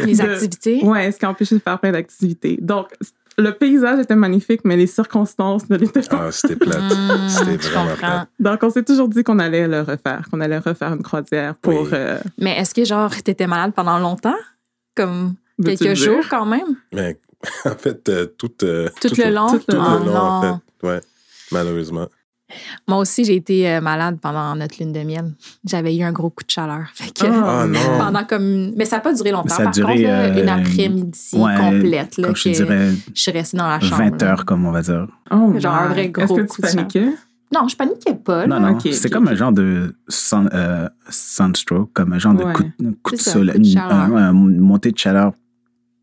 [0.00, 0.84] Les De- activités?
[0.84, 2.56] ouais, ce qui a empêché de faire plein d'activités.
[2.60, 2.88] Donc,
[3.38, 6.26] le paysage était magnifique, mais les circonstances ne l'étaient pas.
[6.26, 6.80] Ah, c'était plate.
[6.92, 8.28] Hmm, C'était vraiment plate.
[8.38, 11.82] Donc, on s'est toujours dit qu'on allait le refaire, qu'on allait refaire une croisière pour.
[11.82, 11.88] Oui.
[11.92, 14.36] euh, Mais est-ce que, genre, t'étais malade pendant longtemps?
[14.94, 16.76] Comme veux-tu quelques jours, quand même?
[16.92, 17.18] Mais
[17.64, 19.46] en fait, euh, tout, euh, Tout le long?
[19.48, 20.16] tout le Tout le long, non.
[20.20, 20.42] en
[20.80, 20.86] fait.
[20.86, 21.00] Ouais.
[21.50, 22.08] Malheureusement.
[22.88, 25.32] Moi aussi, j'ai été euh, malade pendant notre lune de miel.
[25.64, 26.84] J'avais eu un gros coup de chaleur.
[26.94, 27.78] Fait que, Ah, non.
[27.98, 28.72] pendant comme...
[28.76, 29.48] Mais ça n'a pas duré longtemps.
[29.54, 32.16] Ça a Par duré, contre, là, euh, une après-midi ouais, complète.
[32.18, 33.96] Là, Comme je dirais, je suis restée dans la chambre.
[34.02, 34.28] 20 là.
[34.30, 35.06] heures, comme on va dire.
[35.30, 37.08] Oh, Genre un vrai gros Est-ce que coup tu de paniquais?
[37.54, 38.46] Non, je paniquais pas.
[38.46, 38.58] là.
[38.60, 42.52] Non, c'était comme un genre de sun- euh, sunstroke, comme un genre de Ouais.
[42.54, 44.08] coup, de- coup soleil, coup de une, chaleur.
[44.32, 45.32] une montée de chaleur.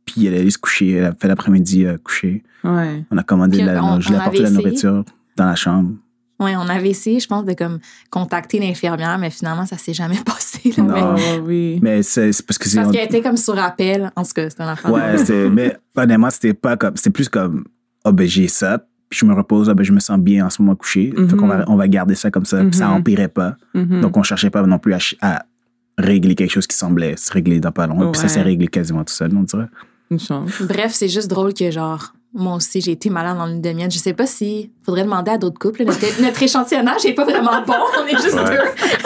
[0.05, 2.43] Puis elle est allée se coucher, elle a fait l'après-midi euh, coucher.
[2.63, 3.03] Ouais.
[3.11, 5.03] On a commandé, Puis de la, on- je l'ai on apporté la nourriture
[5.37, 5.91] dans la chambre.
[6.39, 10.17] Ouais, on avait essayé, je pense, de comme contacter l'infirmière, mais finalement, ça s'est jamais
[10.25, 10.73] passé.
[10.77, 11.13] Là, Non.
[11.13, 11.79] mais- Oh, oui.
[11.81, 12.77] Mais c'est parce que c'est.
[12.81, 14.11] Parce qu'elle était comme sur appel.
[14.15, 14.91] En tout cas, c'était un affaire.
[14.91, 16.95] Ouais, c'est- mais honnêtement, c'était pas comme.
[16.95, 17.65] C'était plus comme,
[18.05, 20.49] ah ben j'ai ça, puis je me repose, ah ben je me sens bien en
[20.49, 21.11] ce moment couché.
[21.15, 21.35] Fait Mhm.
[21.35, 22.93] qu'on va, on va garder ça comme ça, puis ça Mhm.
[22.93, 23.55] empirait pas.
[23.73, 24.01] Mhm.
[24.01, 25.45] Donc on cherchait pas non plus à,
[25.97, 28.09] régler quelque chose qui semblait se régler dans pas long.
[28.11, 28.29] Puis ça Ouais.
[28.29, 29.67] s'est réglé quasiment tout seul, on dirait.
[30.09, 30.61] Une chance.
[30.61, 33.89] Bref, c'est juste drôle que, genre, moi aussi, j'ai été malade en une demi-heure.
[33.89, 35.83] Je sais pas si faudrait demander à d'autres couples.
[35.83, 37.73] Notre, notre échantillonnage n'est pas vraiment bon.
[38.01, 38.57] On est juste Ouais.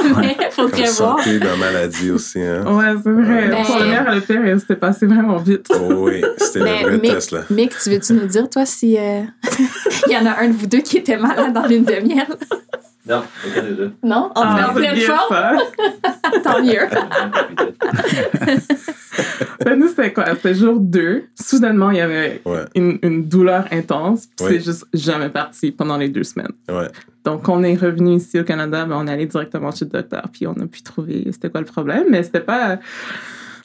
[0.03, 0.13] deux.
[0.19, 1.17] Mais faudrait voir.
[1.19, 2.63] santé dans la maladie aussi, hein.
[2.75, 3.47] Ouais, c'est vrai.
[3.49, 5.67] Ben- Pour le meilleur et le pire, c'était passé vraiment vite.
[5.73, 7.41] Oh oui, c'était le vrai Mick, test, là.
[7.49, 9.21] Mick, tu veux-tu nous dire, toi, si euh,
[10.07, 12.27] il y en a un de vous deux qui était malade dans l'une de miel?
[13.07, 13.91] Non, aucun des deux.
[14.01, 14.31] Non?
[14.35, 15.59] On Ah, est en pleine forme?
[16.43, 16.87] Tant mieux.
[19.63, 20.25] Ben, nous, c'était quoi?
[20.35, 21.25] C'était jour 2.
[21.39, 24.27] Soudainement, il y avait Ouais, une, une douleur intense.
[24.35, 24.53] Puis Oui.
[24.55, 26.51] c'est juste jamais parti pendant les deux semaines.
[26.69, 26.87] ouais.
[27.23, 30.23] Donc, on est revenu ici au Canada, ben, on est allé directement chez le docteur,
[30.33, 32.79] puis on a pu trouver c'était quoi le problème, mais c'était pas,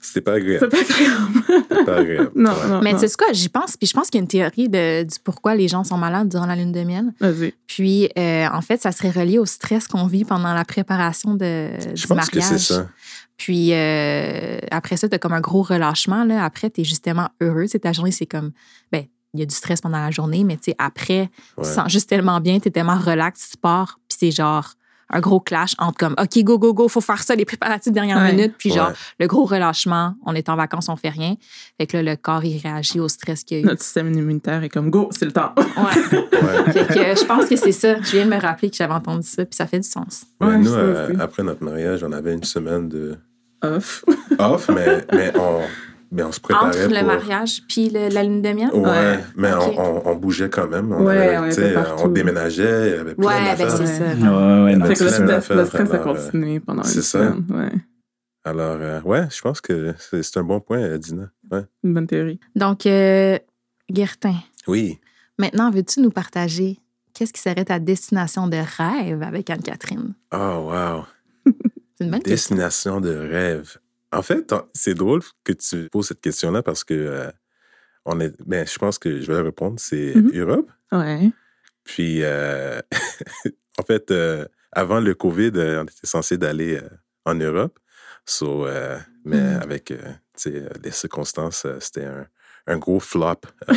[0.01, 0.69] C'était pas agréable.
[0.71, 1.43] c'était pas agréable.
[1.69, 2.31] C'était pas agréable.
[2.35, 2.69] Non, Ouais.
[2.69, 2.81] non.
[2.83, 5.03] Mais tu sais quoi, j'y pense, puis je pense qu'il y a une théorie de,
[5.05, 7.07] du pourquoi les gens sont malades durant la lune de miel.
[7.21, 7.55] Vas-y.
[7.67, 11.71] Puis, euh, en fait, ça serait relié au stress qu'on vit pendant la préparation de,
[11.95, 12.33] Je du pense mariage.
[12.33, 12.89] que c'est ça.
[13.37, 16.25] Puis, euh, après ça, tu as comme un gros relâchement.
[16.25, 16.45] Là.
[16.45, 17.63] Après, tu es justement heureux.
[17.65, 18.51] Tu sais, ta journée, c'est comme.
[18.93, 21.29] Ben, il y a du stress pendant la journée, mais tu sais, après, Ouais.
[21.59, 24.73] tu te sens juste tellement bien, tu es tellement relax, tu pars, puis c'est genre
[25.11, 28.19] un gros clash entre comme, OK, go, go, go, faut faire ça, les préparatifs dernière
[28.19, 28.33] Ouais.
[28.33, 28.55] minute.
[28.59, 28.95] Puis genre, Ouais.
[29.21, 31.35] le gros relâchement, on est en vacances, on fait rien.
[31.81, 33.67] Fait que là, le corps, il réagit au stress qu'il y a eu.
[33.67, 35.53] Notre système immunitaire est comme go, c'est le temps.
[35.57, 36.19] Ouais.
[36.39, 36.73] Ouais.
[36.73, 38.01] fait que je pense que c'est ça.
[38.01, 40.25] Je viens de me rappeler que j'avais entendu ça, puis ça fait du sens.
[40.41, 43.17] Ouais, Ouais, nous, euh, après notre mariage, on avait une semaine de
[43.63, 44.05] Off.
[44.39, 45.61] off, mais, mais, on,
[46.11, 47.07] mais on se préparait Entre le pour...
[47.07, 48.71] mariage puis le- la lune de miel?
[48.73, 49.21] Ouais, Ouais.
[49.37, 50.93] mais on, on, on bougeait quand même.
[50.93, 54.05] On, Ouais, avait, on déménageait, il y avait plein Ouais, ben c'est ça.
[54.05, 56.83] Ouais, ouais, non, Fait que le stress, d'affaires, le stress a alors, euh, continué pendant
[56.83, 57.19] une c'est ça.
[57.19, 57.45] semaine.
[57.51, 57.73] Ouais.
[58.45, 61.31] Alors, euh, ouais, je pense que c'est un bon point, euh, Dina.
[61.51, 61.63] Ouais.
[61.85, 62.41] Une bonne théorie.
[62.57, 63.39] Donc, euh,
[63.93, 64.35] Gertin,
[64.67, 64.99] Oui.
[65.39, 66.79] maintenant, veux-tu nous partager
[67.13, 70.15] qu'est-ce qui serait ta destination de rêve avec Anne-Catherine?
[70.33, 71.05] Oh, wow.
[71.97, 72.55] C'est une bonne question.
[72.57, 73.77] Destination de rêve.
[74.13, 77.31] En fait, c'est drôle que tu poses cette question-là parce que euh,
[78.05, 78.35] on est.
[78.47, 79.79] Ben, je pense que je vais répondre.
[79.79, 80.31] C'est Mhm.
[80.35, 80.71] Europe.
[80.93, 81.31] Ouais.
[81.85, 82.81] Puis, euh,
[83.79, 86.81] en fait, euh, avant le COVID, on était censé d'aller
[87.25, 87.79] en Europe.
[88.25, 88.67] So,
[89.25, 89.63] mais Mhm.
[89.63, 89.93] avec
[90.85, 92.27] les circonstances, c'était un,
[92.69, 93.35] un gros flop.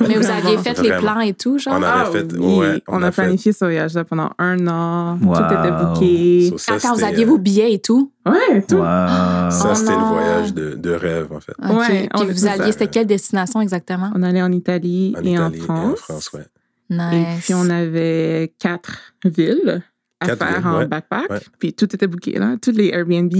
[0.00, 1.74] Mais vous aviez fait les plans et tout, genre?
[1.78, 4.04] On a- Ah avait fait- oui, ouais, on, on a, a fait- planifié ce voyage-là
[4.04, 5.18] pendant un an.
[5.22, 5.34] Wow.
[5.34, 6.48] Tout était booké.
[6.50, 8.10] so, ça, Attends, vous aviez euh, vos billets et tout?
[8.26, 8.76] Ouais, tout.
[8.76, 8.82] Wow.
[8.82, 10.12] Ça, Oh c'était le non.
[10.12, 11.54] voyage de, de rêve, en fait.
[11.62, 11.78] OK.
[11.78, 14.10] Ouais, on Puis vous alliez, c'était quelle destination exactement?
[14.14, 15.88] On allait en Italie En et, Italie en France.
[15.88, 16.46] et en France, ouais.
[16.90, 17.38] Nice.
[17.38, 19.82] Et puis, on avait quatre villes
[20.24, 20.86] à Quatre faire en ouais.
[20.86, 21.30] backpack.
[21.30, 21.38] Ouais.
[21.58, 22.56] Puis, tout était booké, là.
[22.60, 23.30] Toutes les Airbnb,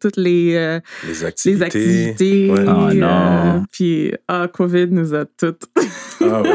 [0.00, 1.58] toutes les, euh, Les activités.
[1.58, 2.50] les activités.
[2.50, 2.64] Ouais.
[2.66, 3.06] Oh non.
[3.06, 5.62] euh, puis, ah, COVID nous a toutes,
[6.20, 6.48] Ah oui.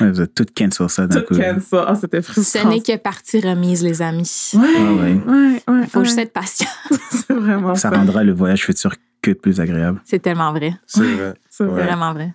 [0.00, 1.34] Ouais, vous avez tout cancel ça d'un toutes coup.
[1.34, 1.84] cancel.
[1.86, 2.68] Ah, c'était Ce frustrant.
[2.70, 4.50] n'est que partie remise, les amis.
[4.54, 5.00] Ouais, Ah ouais.
[5.26, 5.80] ouais, ouais.
[5.82, 6.04] Il faut ouais.
[6.04, 6.68] juste être patient.
[7.10, 7.96] C'est vraiment Ça ça.
[7.96, 10.00] rendra le voyage futur que plus agréable.
[10.04, 10.74] C'est tellement vrai.
[10.86, 11.34] C'est vrai.
[11.50, 11.64] C'est.
[11.64, 12.34] Vraiment vrai.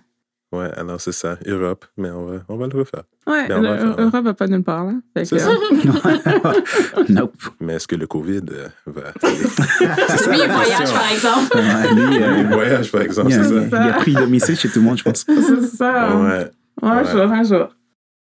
[0.56, 1.38] Ouais, alors c'est ça.
[1.46, 3.02] Europe, mais on va, on va le refaire.
[3.26, 4.02] Ouais, Ben, va le- faire, ouais.
[4.04, 4.92] Europe va pas nulle part, là.
[5.24, 5.50] C'est ça.
[7.08, 7.34] nope.
[7.60, 9.02] Mais est-ce que le COVID euh, va.
[9.22, 11.56] Lui, il voyage, par exemple.
[11.56, 13.84] Ouais, lui, euh, Le voyage, par exemple, il, a, c'est C'est ça.
[13.84, 15.24] il a pris domicile chez tout le monde, je pense.
[15.26, 16.16] c'est ça.
[16.20, 16.50] Ouais.
[16.82, 17.10] Un Ouais.
[17.10, 17.68] jour, un jour.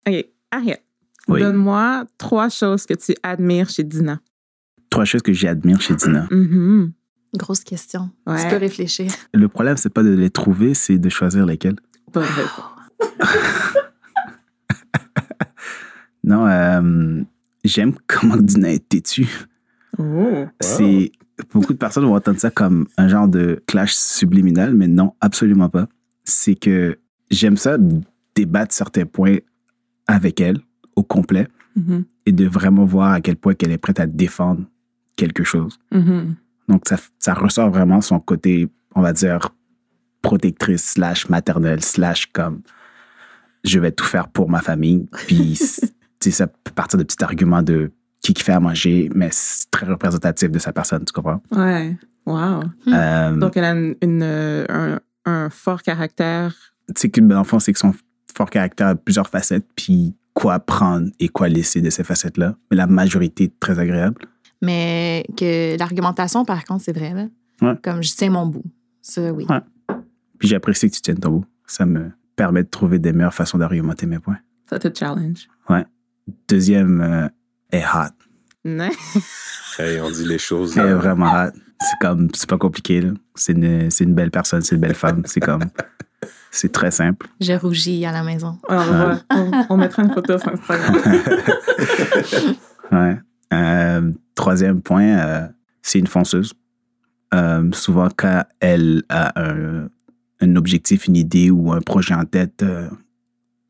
[0.08, 0.78] OK, Ariel.
[1.28, 1.40] Oui.
[1.42, 4.20] Donne-moi trois choses que tu admires chez Dina.
[4.90, 6.28] Trois choses que j'admire chez Dina.
[6.32, 6.92] Mhm.
[7.38, 8.10] Grosse question.
[8.28, 8.42] Ouais.
[8.44, 9.10] Tu peux réfléchir.
[9.34, 11.78] Le problème, c'est pas de les trouver, c'est de choisir lesquels.
[16.24, 17.24] Non, euh,
[17.64, 19.28] j'aime comment Dina est têtue.
[19.98, 20.46] Oh.
[20.60, 21.12] C'est
[21.52, 25.70] beaucoup de personnes vont entendre ça comme un genre de clash subliminal, mais non, absolument
[25.70, 25.88] pas.
[26.24, 27.00] C'est que
[27.32, 27.78] j'aime ça
[28.36, 29.38] débattre certains points
[30.08, 30.60] avec elle
[30.96, 32.04] au complet Mhm.
[32.26, 34.66] et de vraiment voir à quel point qu'elle est prête à défendre
[35.16, 35.80] quelque chose.
[35.92, 36.36] Mhm.
[36.68, 39.50] Donc ça, ça ressort vraiment son côté, on va dire,
[40.22, 42.62] protectrice slash maternelle slash comme
[43.64, 45.08] je vais tout faire pour ma famille.
[45.28, 45.88] Puis tu
[46.20, 47.92] sais, ça peut partir de petits arguments de
[48.24, 51.42] qui qui fait à manger, mais c'est très représentatif de sa personne, tu comprends?
[51.52, 51.98] Ouais.
[52.28, 52.62] Wow.
[52.86, 52.94] Hmm.
[52.94, 56.54] Euh, Donc, elle a une, une, un, un fort caractère.
[56.88, 57.94] tu sais qu'une bonne enfant, c'est que son
[58.36, 62.56] fort caractère a plusieurs facettes, puis quoi prendre et quoi laisser de ces facettes-là.
[62.70, 64.22] Mais la majorité est très agréable.
[64.62, 67.14] Mais que l'argumentation, par contre, c'est vrai.
[67.14, 67.26] Là.
[67.62, 67.76] Ouais.
[67.84, 68.64] Comme je tiens mon bout.
[69.02, 69.48] Ça, oui.
[69.50, 69.60] Ouais.
[70.42, 71.46] Puis j'apprécie que tu tiennes ton bout.
[71.68, 74.40] Ça me permet de trouver des meilleures façons d'argumenter mes points.
[74.68, 75.48] Ça te challenge.
[76.48, 77.28] Deuxième euh,
[77.72, 78.10] est hot.
[78.66, 78.90] Non.
[79.78, 80.76] Hey, on dit les choses.
[80.78, 81.52] Elle est vraiment hot.
[81.80, 83.04] C'est comme, c'est pas compliqué.
[83.36, 85.22] C'est une, c'est une belle personne, c'est une belle femme.
[85.26, 85.66] C'est comme,
[86.52, 87.28] c'est très simple.
[87.40, 88.58] Je rougis à la maison.
[88.68, 91.02] Alors, on, on mettra une photo sur Instagram.
[92.92, 93.18] Ouais.
[93.54, 95.48] Euh, troisième point, euh,
[95.82, 96.54] c'est une fonceuse.
[97.34, 99.88] Euh, souvent, quand elle a un,
[100.42, 102.90] un objectif, une idée ou un projet en tête, euh,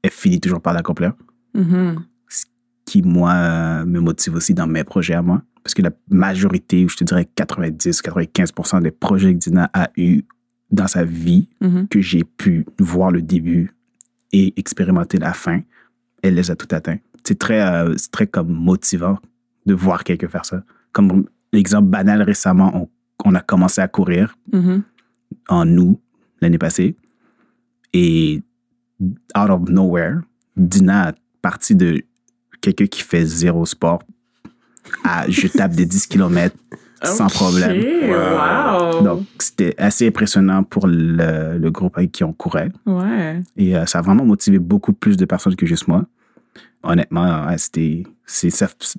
[0.03, 1.13] elle finit toujours par l'accomplir.
[1.53, 1.99] Mhm.
[2.85, 5.41] Qui, moi, euh, me motive aussi dans mes projets à moi.
[5.63, 10.23] Parce que la majorité, ou je te dirais 90-95% des projets que Dina a eu
[10.71, 11.87] dans sa vie, Mhm.
[11.87, 13.71] que j'ai pu voir le début
[14.31, 15.61] et expérimenter la fin,
[16.23, 16.97] elle les a tout atteints.
[17.23, 19.19] C'est très, euh, très comme motivant
[19.65, 20.63] de voir quelqu'un faire ça.
[20.91, 22.89] Comme l'exemple banal récemment, on,
[23.25, 24.81] on a commencé à courir Mhm.
[25.49, 25.99] en août
[26.41, 26.95] l'année passée
[27.93, 28.41] et
[29.37, 30.19] out of nowhere,
[30.57, 32.03] Dina a parti de
[32.61, 34.01] quelqu'un qui fait zéro sport
[35.03, 36.55] à je tape des 10 km
[37.03, 37.81] sans problème.
[38.11, 39.01] Wow.
[39.03, 42.71] Donc, c'était assez impressionnant pour le, le groupe avec qui on courait.
[42.85, 43.41] ouais.
[43.57, 46.05] Et euh, ça a vraiment motivé beaucoup plus de personnes que juste moi.
[46.83, 48.03] Honnêtement, ouais, c'était.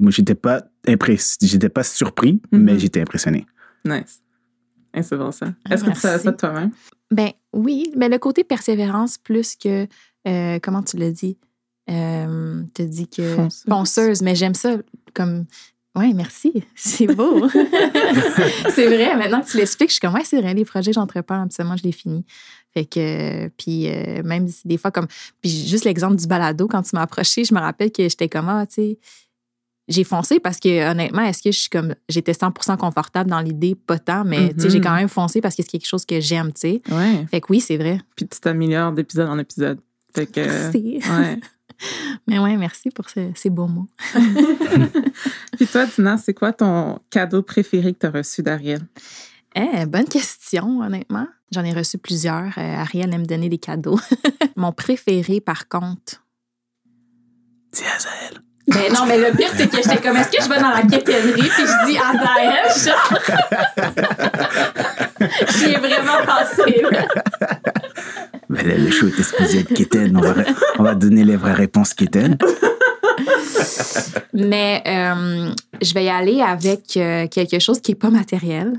[0.00, 1.36] Moi, j'étais pas impress...
[1.40, 2.60] j'étais pas surpris, Mhm.
[2.62, 3.46] mais j'étais impressionné.
[3.84, 4.20] Nice.
[4.94, 5.46] Et c'est bon, ça.
[5.64, 6.70] Ah, Est-ce que tu savais ça de toi-même?
[7.10, 9.86] Ben oui, mais le côté persévérance plus que
[10.28, 11.36] euh, comment tu l'as dit,
[11.90, 13.64] euh, te dit que Fonceuse.
[13.68, 14.76] fonceuse, mais j'aime ça
[15.14, 15.44] comme
[15.96, 16.64] Oui, merci.
[16.74, 17.48] C'est beau.
[18.74, 19.16] c'est vrai.
[19.16, 21.76] Maintenant que tu l'expliques, je suis comme, ouais, c'est vrai, les projets que j'entreprends, absolument,
[21.76, 22.24] je les finis.
[22.72, 25.06] Fait que, puis euh, même des fois, comme,
[25.42, 28.48] puis juste l'exemple du balado, quand tu m'as approché, je me rappelle que j'étais comme,
[28.48, 28.98] ah, tu sais,
[29.88, 33.74] j'ai foncé parce que honnêtement, est-ce que je suis comme, j'étais 100% confortable dans l'idée,
[33.74, 34.84] pas tant, mais tu sais, j'ai Mhm.
[34.84, 36.82] quand même foncé parce que c'est quelque chose que j'aime, tu sais.
[36.90, 37.26] Ouais.
[37.30, 38.00] Fait que oui, c'est vrai.
[38.16, 39.80] Puis tu t'améliores d'épisode en épisode.
[40.14, 40.40] Fait que.
[40.40, 41.00] Merci.
[41.10, 41.40] Ouais.
[42.28, 43.88] Mais ouais, merci pour ce- ces beaux mots.
[45.56, 48.82] Puis toi, Dina, c'est quoi ton cadeau préféré que tu as reçu d'Ariel?
[49.56, 51.26] Eh, bonne question, honnêtement.
[51.50, 52.56] J'en ai reçu plusieurs.
[52.56, 53.98] Euh, Ariel aime donner des cadeaux.
[54.56, 56.22] Mon préféré, par contre.
[57.72, 57.82] Dis.
[58.68, 60.82] Mais non, mais le pire, c'est que j'étais comme, est-ce que je vais dans la
[60.82, 63.18] quétainerie puis je dis Azael, genre.
[65.58, 66.82] J'y ai vraiment pensé.
[66.82, 67.06] là.
[68.48, 70.16] Ben, le, le show était supposé être Kitten.
[70.16, 70.34] On va,
[70.78, 72.36] on va donner les vraies réponses Kitten.
[74.32, 78.78] Mais euh, je vais y aller avec euh, quelque chose qui n'est pas matériel.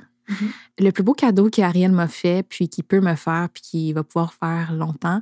[0.80, 4.04] Le plus beau cadeau qu'Ariel m'a fait, puis qui peut me faire, puis qui va
[4.04, 5.22] pouvoir faire longtemps,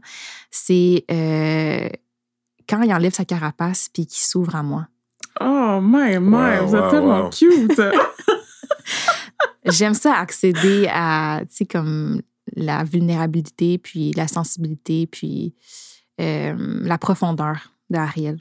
[0.51, 1.89] c'est euh,
[2.67, 4.87] quand il enlève sa carapace puis qu'il s'ouvre à moi.
[5.39, 7.29] Oh, my, my, Wow, vous êtes wow, tellement wow.
[7.29, 7.81] cute!
[9.65, 12.21] J'aime ça accéder à, tu sais, comme
[12.55, 15.53] la vulnérabilité, puis la sensibilité, puis
[16.19, 18.39] euh, la profondeur d'Ariel.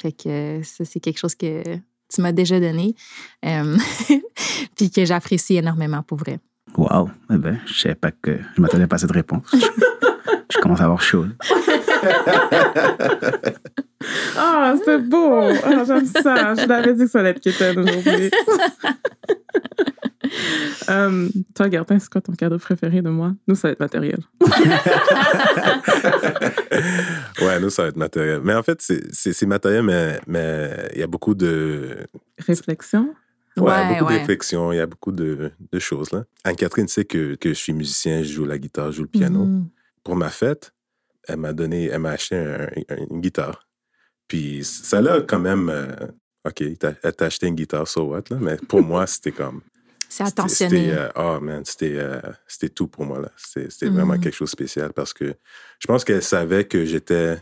[0.00, 1.62] Fait que ça, c'est quelque chose que
[2.08, 2.94] tu m'as déjà donné,
[3.44, 3.76] euh,
[4.76, 6.38] puis que j'apprécie énormément pour vrai.
[6.76, 7.10] Wow.
[7.30, 8.38] Eh ben, je savais pas que.
[8.56, 9.42] Je m'attendais pas à cette réponse.
[10.50, 11.26] Je commence à avoir chaud.
[14.36, 15.40] Ah, c'est beau!
[15.64, 16.54] Ah, j'aime ça.
[16.54, 18.30] Je l'avais dit que ça allait être quétaine aujourd'hui.
[20.90, 23.32] Euh, toi, Gertin, c'est quoi ton cadeau préféré de moi?
[23.46, 24.18] Nous, ça va être matériel.
[27.40, 28.40] ouais, nous, ça va être matériel.
[28.42, 32.06] Mais en fait, c'est- matériel, mais mais il y a beaucoup de.
[32.38, 33.14] Réflexion?
[33.56, 34.14] Ouais, Ouais, beaucoup ouais.
[34.14, 36.10] de réflexions, il y a beaucoup de, de choses.
[36.12, 36.24] là.
[36.44, 39.44] Anne-Catherine sait que, que je suis musicien, je joue la guitare, je joue le piano.
[39.44, 39.68] Mhm.
[40.04, 40.72] Pour ma fête,
[41.28, 43.66] elle m'a donné, elle m'a acheté un- un- une guitare.
[44.26, 45.68] Puis ça l'a quand même.
[45.68, 45.86] euh,
[46.46, 48.36] OK, t'as- elle t'a acheté une guitare, so what, là.
[48.40, 49.60] Mais pour moi, c'était comme.
[50.10, 50.84] C'est C'était- attentionné.
[50.86, 53.20] C'était, euh, oh man, c'était, euh, c'était tout pour moi.
[53.20, 53.30] là.
[53.36, 54.20] C'était, vraiment Mhm.
[54.20, 55.34] quelque chose de spécial parce que
[55.78, 57.36] je pense qu'elle savait que j'étais,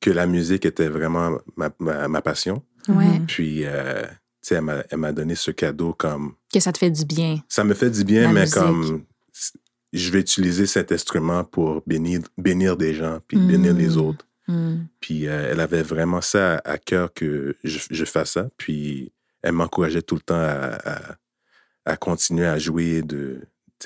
[0.00, 2.64] que la musique était vraiment ma, ma, ma passion.
[2.88, 3.18] Ouais.
[3.18, 3.26] Mhm.
[3.26, 4.08] Puis, euh, tu
[4.42, 6.34] sais, elle m'a, elle m'a donné ce cadeau comme.
[6.52, 7.40] Que ça te fait du bien.
[7.48, 8.54] Ça me fait du bien, La mais musique.
[8.54, 9.04] comme.
[9.92, 13.96] Je vais utiliser cet instrument pour bénir, bénir des gens, puis bénir les Mhm.
[13.98, 14.26] autres.
[14.48, 14.86] Mhm.
[15.00, 18.48] Puis euh, elle avait vraiment ça à, à cœur que je, je fasse ça.
[18.56, 21.16] Puis elle m'encourageait tout le temps à, à-
[21.86, 23.40] à continuer à jouer, de,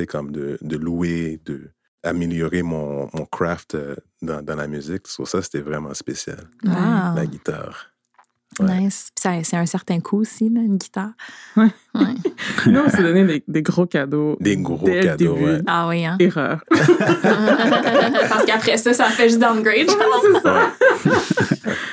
[0.08, 1.70] comme de, de louer, de
[2.02, 5.06] améliorer mon, mon craft euh, dans, dans la musique.
[5.08, 7.14] Sur ça, c'était vraiment spécial, Wow.
[7.16, 7.93] la guitare.
[8.60, 8.80] Ouais.
[8.80, 9.08] Nice.
[9.16, 11.10] C'est un certain coût aussi, là, une guitare.
[11.56, 11.68] Ouais.
[11.94, 12.14] Ouais.
[12.66, 14.36] Nous, on s'est donné des, des gros cadeaux.
[14.40, 15.44] Des gros dès le cadeaux, début.
[15.46, 15.58] ouais.
[15.66, 16.16] Ah oui, hein?
[16.20, 16.62] Erreur.
[16.70, 19.88] Parce qu'après ça, ça fait juste downgrade.
[19.88, 21.14] Ouais.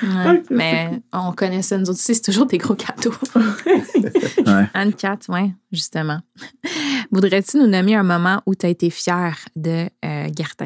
[0.03, 3.13] Ok, Mais on connaît ça, nous autres aussi, c'est toujours des gros cadeaux.
[4.73, 6.19] Anne-Cat, oui, justement.
[7.11, 10.65] Voudrais-tu nous nommer un moment où tu as été fière de euh, Gertin?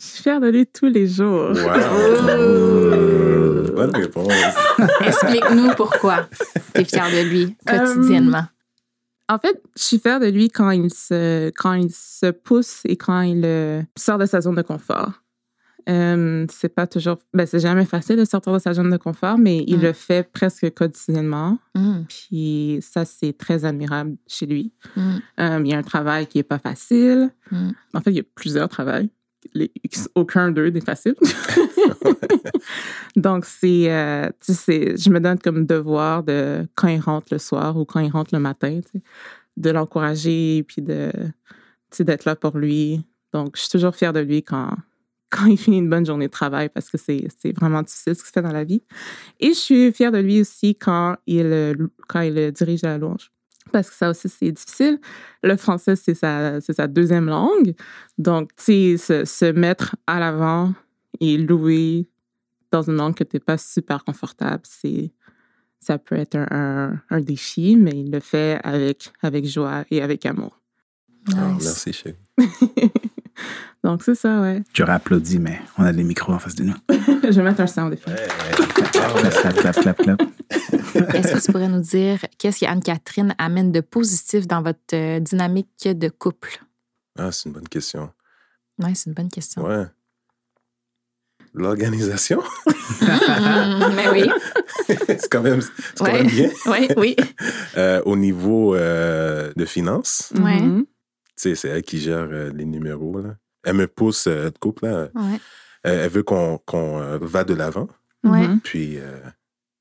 [0.00, 1.50] Je suis fière de lui tous les jours.
[1.50, 3.19] Wow!
[3.60, 4.32] Bonne réponse.
[5.00, 6.28] Explique-nous pourquoi
[6.74, 8.44] tu es fière de lui quotidiennement.
[9.28, 12.96] En fait, je suis fière de lui quand il se, quand il se pousse et
[12.96, 15.12] quand il euh, sort de sa zone de confort.
[15.88, 19.38] Euh, c'est pas toujours, ben c'est jamais facile de sortir de sa zone de confort,
[19.38, 19.82] mais il Mm.
[19.82, 21.58] le fait presque quotidiennement.
[21.74, 24.72] Mm, Puis ça, c'est très admirable chez lui.
[24.96, 25.00] mm,
[25.40, 27.30] Euh, il y a un travail qui est pas facile.
[27.94, 29.10] En fait, il y a plusieurs travails.
[29.54, 29.72] Les-
[30.14, 31.14] aucun d'eux n'est facile.
[33.16, 37.38] Donc, c'est, euh, tu sais, je me donne comme devoir de, quand il rentre le
[37.38, 39.02] soir ou quand il rentre le matin, tu sais,
[39.56, 41.22] de l'encourager puis de, tu
[41.90, 43.04] sais, d'être là pour lui.
[43.32, 44.70] Donc, je suis toujours fière de lui quand,
[45.30, 48.22] quand il finit une bonne journée de travail parce que c'est, c'est vraiment difficile ce
[48.22, 48.82] qu'il fait dans la vie.
[49.40, 51.74] Et je suis fière de lui aussi quand il, euh,
[52.08, 53.30] quand il euh, dirige la louange.
[53.72, 54.98] Parce que ça aussi, c'est difficile.
[55.42, 57.74] Le français, c'est sa, sa deuxième langue.
[58.18, 60.72] Donc, tu sais, se, se mettre à l'avant
[61.20, 62.08] et louer
[62.72, 65.12] dans une langue que tu n'es pas super confortable, c'est,
[65.78, 70.02] ça peut être un, un, un défi, mais il le fait avec, avec joie et
[70.02, 70.59] avec amour.
[71.28, 71.64] Nice.
[71.64, 72.16] merci, chérie.
[73.84, 74.62] Donc, c'est ça, ouais.
[74.74, 76.74] J'aurais applaudi, mais on a des micros en face de nous.
[76.90, 78.18] Je vais mettre un sound effect.
[78.92, 80.22] clap, clap, clap, clap.
[81.14, 85.68] Est-ce que tu pourrais nous dire qu'est-ce qu'Anne-Catherine amène de positif dans votre euh, dynamique
[85.88, 86.60] de couple?
[87.18, 88.10] Ah, c'est une bonne question.
[88.82, 89.64] Oui, c'est une bonne question.
[89.64, 89.84] Ouais.
[91.54, 92.42] L'organisation,
[93.00, 94.30] Mm, mais oui.
[94.86, 96.12] c'est quand même, c'est quand Ouais.
[96.22, 96.50] même bien.
[96.66, 97.16] Oui, oui.
[97.76, 100.60] Euh, au niveau euh, de finances, Ouais.
[100.60, 100.84] Mhm.
[101.40, 103.20] Sais, c'est elle qui gère euh, les numéros.
[103.20, 103.36] Là.
[103.64, 104.86] Elle me pousse euh, de couple.
[104.86, 105.08] Là.
[105.14, 105.38] Ouais.
[105.82, 107.88] Elle, elle veut qu'on qu'on, euh, va de l'avant.
[108.24, 108.46] Ouais.
[108.48, 108.60] Mhm.
[108.60, 109.20] Puis euh,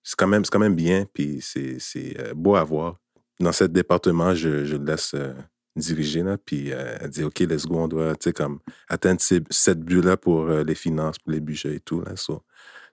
[0.04, 1.06] c'est quand, même- c'est quand même bien.
[1.14, 2.98] Puis c'est c'est, euh, beau à voir.
[3.40, 5.34] Dans ce département, je, je le laisse euh,
[5.76, 6.24] diriger.
[6.24, 9.44] Là, puis euh, elle dit OK, let's go, on doit tu sais, comme, atteindre ces-
[9.50, 12.02] cette but-là pour euh, les finances, pour les budgets et tout.
[12.02, 12.16] Là.
[12.16, 12.44] So,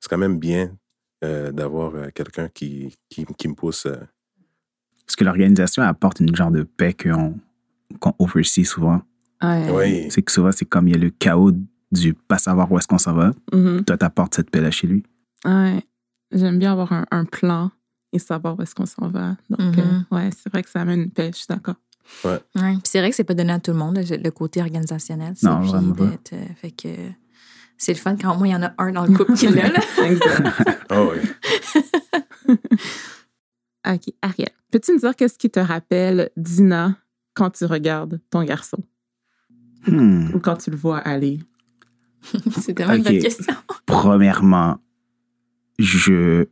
[0.00, 0.76] c'est quand même bien
[1.24, 3.87] euh, d'avoir euh, quelqu'un qui, qui, qui me pousse.
[3.87, 3.96] euh,
[5.07, 7.35] Parce que l'organisation apporte une genre de paix qu'on
[8.01, 9.03] qu'on oversee souvent.
[9.42, 9.70] Ouais.
[9.70, 10.07] oui.
[10.11, 11.53] C'est que souvent, c'est comme il y a le chaos
[11.92, 13.33] du pas savoir où est-ce qu'on s'en va.
[13.53, 13.85] Mhm.
[13.85, 15.03] Toi, t'apportes cette paix-là chez lui.
[15.44, 15.85] Ouais.
[16.33, 17.70] J'aime bien avoir un, un plan
[18.12, 19.37] et savoir où est-ce qu'on s'en va.
[19.51, 21.77] Donc, euh, ouais, c'est vrai que ça amène une paix, je suis d'accord.
[22.25, 22.38] Ouais.
[22.55, 25.35] Puis c'est vrai que c'est pas donné à tout le monde, le, côté organisationnel.
[25.42, 26.05] Non, vraiment pas.
[26.33, 26.88] euh, Fait que
[27.77, 29.49] c'est le fun quand au moins il y en a un dans le couple qui
[29.49, 29.68] l'a.
[30.90, 31.12] Oh,
[32.49, 32.55] oui.
[33.88, 36.96] OK, Ariel, peux-tu nous dire qu'est-ce qui te rappelle Dina?
[37.37, 38.79] Quand tu regardes ton garçon
[39.87, 40.35] Hmm.
[40.35, 41.38] ou quand tu le vois aller?
[42.61, 43.55] c'est tellement une bonne question.
[43.87, 44.81] Premièrement,
[45.79, 46.46] je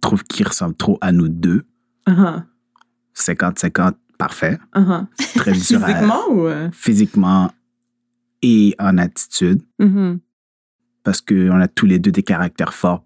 [0.00, 1.62] trouve qu'il ressemble trop à nous deux.
[2.08, 2.40] Uh
[3.16, 4.58] 50-50, parfait.
[4.74, 5.06] -huh.
[5.36, 6.46] Très Physiquement ou.
[6.48, 6.68] euh?
[6.72, 7.52] physiquement
[8.42, 9.62] et en attitude.
[9.78, 10.18] Mhm.
[11.04, 13.04] Parce qu'on a tous les deux des caractères forts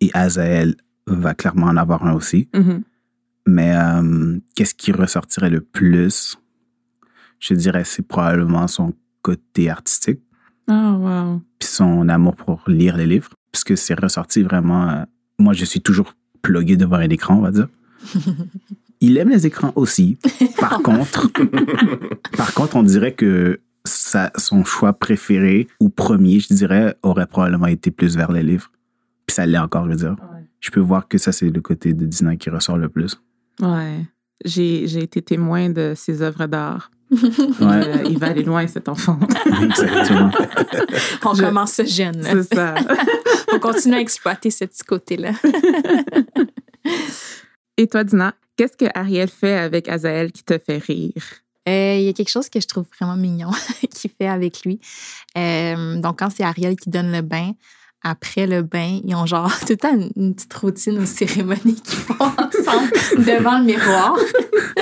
[0.00, 0.76] et Azael
[1.06, 2.48] va clairement en avoir un aussi.
[2.54, 2.82] Mhm.
[3.52, 6.38] Mais euh, qu'est-ce qui ressortirait le plus?
[7.40, 10.20] Je dirais c'est probablement son côté artistique
[10.68, 11.42] Oh, wow.
[11.58, 13.30] puis son amour pour lire les livres.
[13.50, 14.88] Parce que c'est ressorti vraiment...
[14.88, 15.04] euh,
[15.40, 17.66] moi, je suis toujours plugué devant un écran, on va dire.
[19.00, 20.16] Il aime les écrans aussi.
[20.58, 21.28] Par contre,
[22.36, 27.66] par contre, on dirait que sa- son choix préféré ou premier, je dirais, aurait probablement
[27.66, 28.70] été plus vers les livres.
[29.26, 30.16] Puis ça l'est encore, je veux dire.
[30.60, 33.20] Je peux voir que ça, c'est le côté de Dina qui ressort le plus.
[33.60, 34.04] Ouais.
[34.44, 36.90] J'ai j'ai été témoin de ses œuvres d'art.
[37.10, 37.18] Ouais.
[37.60, 39.18] Euh, il va aller loin, cet enfant.
[39.62, 40.30] Exactement.
[41.24, 42.22] On Je- commence jeune.
[42.22, 42.30] là.
[42.30, 42.74] C'est ça.
[43.52, 45.32] On continue à exploiter ce petit côté-là.
[47.76, 51.22] Et toi, Dina, qu'est-ce que Ariel fait avec Azaël qui te fait rire?
[51.68, 53.50] Euh, Il y a quelque chose que je trouve vraiment mignon
[53.90, 54.80] qu'il fait avec lui.
[55.36, 57.52] Euh, donc, quand c'est Ariel qui donne le bain,
[58.02, 61.80] après le bain, ils ont genre tout le temps une, une petite routine ou cérémonie
[61.80, 64.16] qu'ils font ensemble devant le miroir.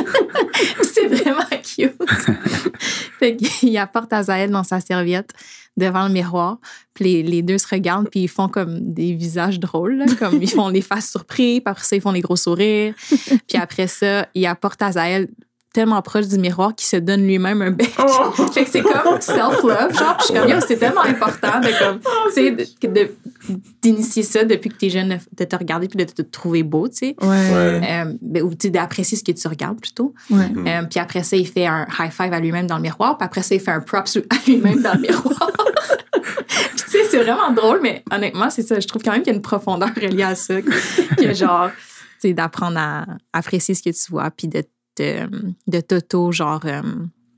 [0.83, 1.95] c'est vraiment cute.
[3.19, 5.33] fait qu'il apporte Azaël dans sa serviette
[5.77, 6.59] devant le miroir.
[6.95, 10.43] Puis les, les deux se regardent, puis ils font comme des visages drôles, là, comme
[10.43, 12.95] ils font des faces surpris, puis après ça, ils font des gros sourires.
[13.47, 15.29] Puis après ça, il apporte Azaël
[15.73, 17.89] tellement proche du miroir qu'il se donne lui-même un bec.
[18.53, 21.79] fait que c'est comme self-love, genre, puis je suis comme, yo, c'est tellement important de,
[21.79, 23.11] comme, tu sais, de- de-
[23.83, 26.97] d'initier ça depuis que t'es jeune, de te regarder puis de te trouver beau, tu
[26.97, 27.17] sais.
[27.21, 27.81] Ouais.
[27.85, 30.15] Euh, ben, ou tu sais, d'apprécier ce que tu regardes plutôt.
[30.31, 30.49] Ouais.
[30.49, 30.67] Mm.
[30.67, 33.17] Euh, puis après ça, il fait un high five à lui-même dans le miroir.
[33.19, 35.51] Puis après ça, il fait un props à lui-même dans le miroir.
[36.13, 38.81] Puis tu sais, c'est vraiment drôle, mais honnêtement, c'est ça.
[38.81, 40.61] Je trouve quand même qu'il y a une profondeur reliée à ça.
[40.63, 41.71] Que genre,
[42.21, 44.63] tu sais, d'apprendre à apprécier ce que tu vois, puis de,
[45.67, 46.83] de t'auto, genre, euh,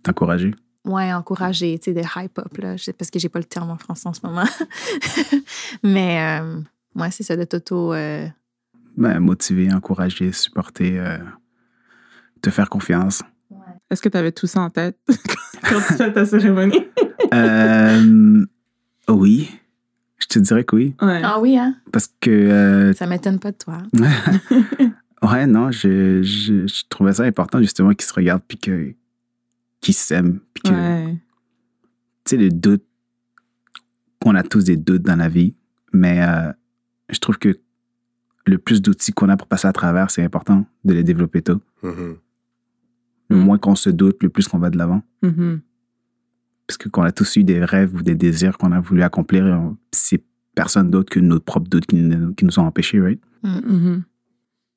[0.02, 0.54] T'encourager?
[0.84, 2.76] ouais, encourager, tu sais, de hype up, là.
[2.98, 4.44] Parce que j'ai pas le terme en français en ce moment.
[5.82, 6.60] mais, euh,
[6.94, 7.92] ouais, c'est ça, de t'auto.
[7.92, 8.26] euh,
[8.96, 11.18] Ben, motiver, encourager, supporter, euh,
[12.42, 13.22] te faire confiance.
[13.90, 14.96] Est-ce que tu avais tout ça en tête
[15.68, 16.86] quand tu fais ta cérémonie?
[17.32, 18.44] Euh,
[19.08, 19.48] oui,
[20.18, 20.96] je te dirais que oui.
[21.00, 21.20] Ouais.
[21.22, 21.76] Ah oui, hein?
[21.92, 23.78] Parce que, euh, Ça m'étonne pas de toi.
[25.22, 28.94] Ouais, non, je, je, je trouvais ça important justement qu'ils se regardent puis que-
[29.80, 30.40] qu'ils s'aiment.
[30.54, 31.14] Puis que, Ouais.
[32.24, 32.84] tu sais, le doute,
[34.24, 35.54] on a tous des doutes dans la vie,
[35.92, 36.52] mais euh,
[37.10, 37.58] je trouve que
[38.46, 41.60] le plus d'outils qu'on a pour passer à travers, c'est important de les développer tôt.
[41.82, 42.16] Mhm.
[43.30, 43.40] Le Mm.
[43.40, 45.02] moins qu'on se doute, le plus qu'on va de l'avant.
[45.22, 45.60] Mhm.
[46.66, 49.72] Parce que qu'on a tous eu des rêves ou des désirs qu'on a voulu accomplir,
[49.92, 50.22] c'est
[50.54, 53.20] personne d'autre que nos propres doutes qui, nous- qui nous ont empêchés, right?
[53.42, 54.02] Mhm.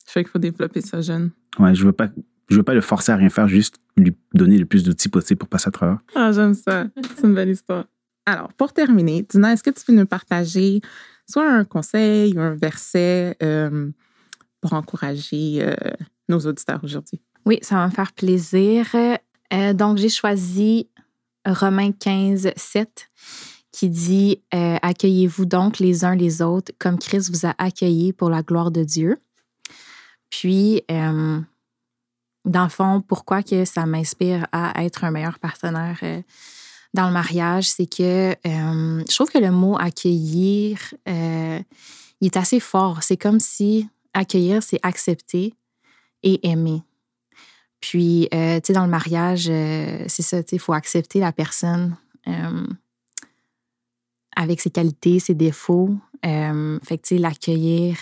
[0.06, 1.32] Fait qu'il faut développer ça jeune.
[1.60, 2.10] Ouais, je veux pas,
[2.50, 5.40] je veux pas le forcer à rien faire, juste lui donner le plus d'outils possible
[5.40, 6.00] pour passer à travers.
[6.16, 6.88] Ah, j'aime ça.
[7.16, 7.86] C'est une belle histoire.
[8.26, 10.82] Alors, pour terminer, Dina, est-ce que tu peux nous partager
[11.30, 13.90] soit un conseil ou un verset euh,
[14.62, 15.74] pour encourager euh,
[16.30, 17.20] nos auditeurs aujourd'hui?
[17.46, 18.88] Oui, ça va me faire plaisir.
[18.96, 20.88] Euh, donc, j'ai choisi
[21.46, 23.10] Romains 15, 7,
[23.72, 28.30] qui dit euh, Accueillez-vous donc les uns les autres comme Christ vous a accueillis pour
[28.30, 29.18] la gloire de Dieu.
[30.34, 31.40] Puis, euh,
[32.44, 36.24] dans le fond, pourquoi que ça m'inspire à être un meilleur partenaire euh,
[36.96, 41.64] dans le mariage, c'est que euh, je trouve que le mot accueillir, il
[42.22, 43.04] est assez fort.
[43.04, 45.54] C'est comme si accueillir, c'est accepter
[46.24, 46.82] et aimer.
[47.80, 51.96] Puis, tu sais, dans le mariage, c'est ça, tu il faut accepter la personne
[54.36, 55.96] avec ses qualités, ses défauts.
[56.24, 57.98] Fait que, tu sais, l'accueillir.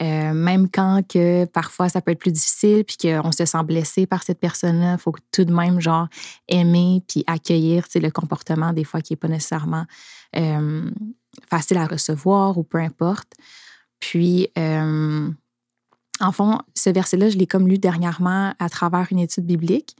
[0.00, 4.06] Euh, même quand que parfois ça peut être plus difficile puis qu'on se sent blessé
[4.06, 6.06] par cette personne-là, il faut tout de même genre
[6.46, 9.86] aimer puis accueillir tu sais, le comportement des fois qui n'est pas nécessairement
[10.36, 10.88] euh,
[11.50, 13.32] facile à recevoir ou peu importe.
[13.98, 15.30] Puis, euh,
[16.20, 19.96] en fond, ce verset-là, je l'ai comme lu dernièrement à travers une étude biblique.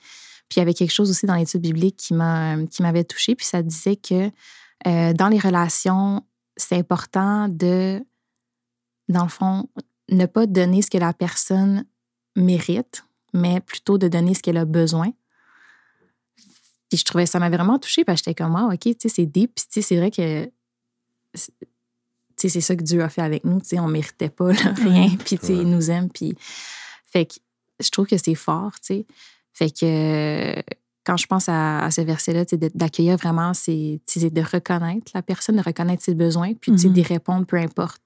[0.49, 3.35] Puis il y avait quelque chose aussi dans l'étude biblique qui m'a qui m'avait touchée.
[3.35, 4.31] Puis ça disait que
[4.85, 6.25] dans les relations,
[6.57, 8.03] c'est important de,
[9.09, 9.69] dans le fond,
[10.11, 11.85] ne pas donner ce que la personne
[12.37, 13.05] mérite,
[13.35, 15.11] mais plutôt de donner ce qu'elle a besoin.
[16.89, 19.09] Puis je trouvais ça m'avait vraiment touchée parce que j'étais comme, wow, OK, tu sais,
[19.09, 19.55] c'est deep.
[19.55, 20.51] Puis tu sais, c'est vrai que
[21.35, 21.67] c'est- tu
[22.37, 23.61] sais, c'est ça que Dieu a fait avec nous.
[23.61, 25.09] Tu sais, on méritait pas là, rien.
[25.25, 25.63] Puis tu sais, Ouais.
[25.63, 26.09] il nous aime.
[26.09, 26.35] Puis
[27.13, 27.35] fait que
[27.81, 29.07] je trouve que c'est fort, tu sais.
[29.53, 30.63] Fait que
[31.05, 35.11] quand je pense à, à ce verset-là, tu sais, de- d'accueillir vraiment, c'est de reconnaître
[35.15, 36.95] la personne, de reconnaître ses besoins, puis sais, Mhm.
[36.95, 38.03] d'y répondre, peu importe.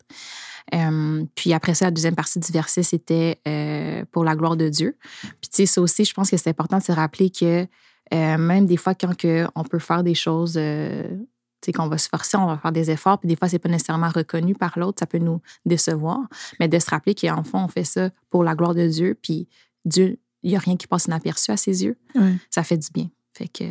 [0.74, 4.68] Euh, puis après ça, la deuxième partie du verset, c'était euh, pour la gloire de
[4.68, 4.96] Dieu.
[5.22, 7.66] Puis tu sais, ça aussi, je pense que c'est important de se rappeler que
[8.14, 10.60] euh, même des fois, quand que on peut faire des choses, tu
[11.64, 13.68] sais, qu'on va se forcer, on va faire des efforts, puis des fois, c'est pas
[13.68, 16.20] nécessairement reconnu par l'autre, ça peut nous décevoir.
[16.60, 19.48] Mais de se rappeler qu'en fond, on fait ça pour la gloire de Dieu, puis
[19.84, 21.96] Dieu, il n'y a rien qui passe inaperçu à ses yeux.
[22.14, 22.34] Ouais.
[22.50, 23.08] Ça fait du bien.
[23.32, 23.64] Fait que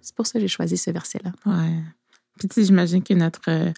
[0.00, 1.32] c'est pour ça que j'ai choisi ce verset-là.
[1.46, 1.82] Ouais.
[2.38, 3.72] Puis, tu sais, j'imagine que notre,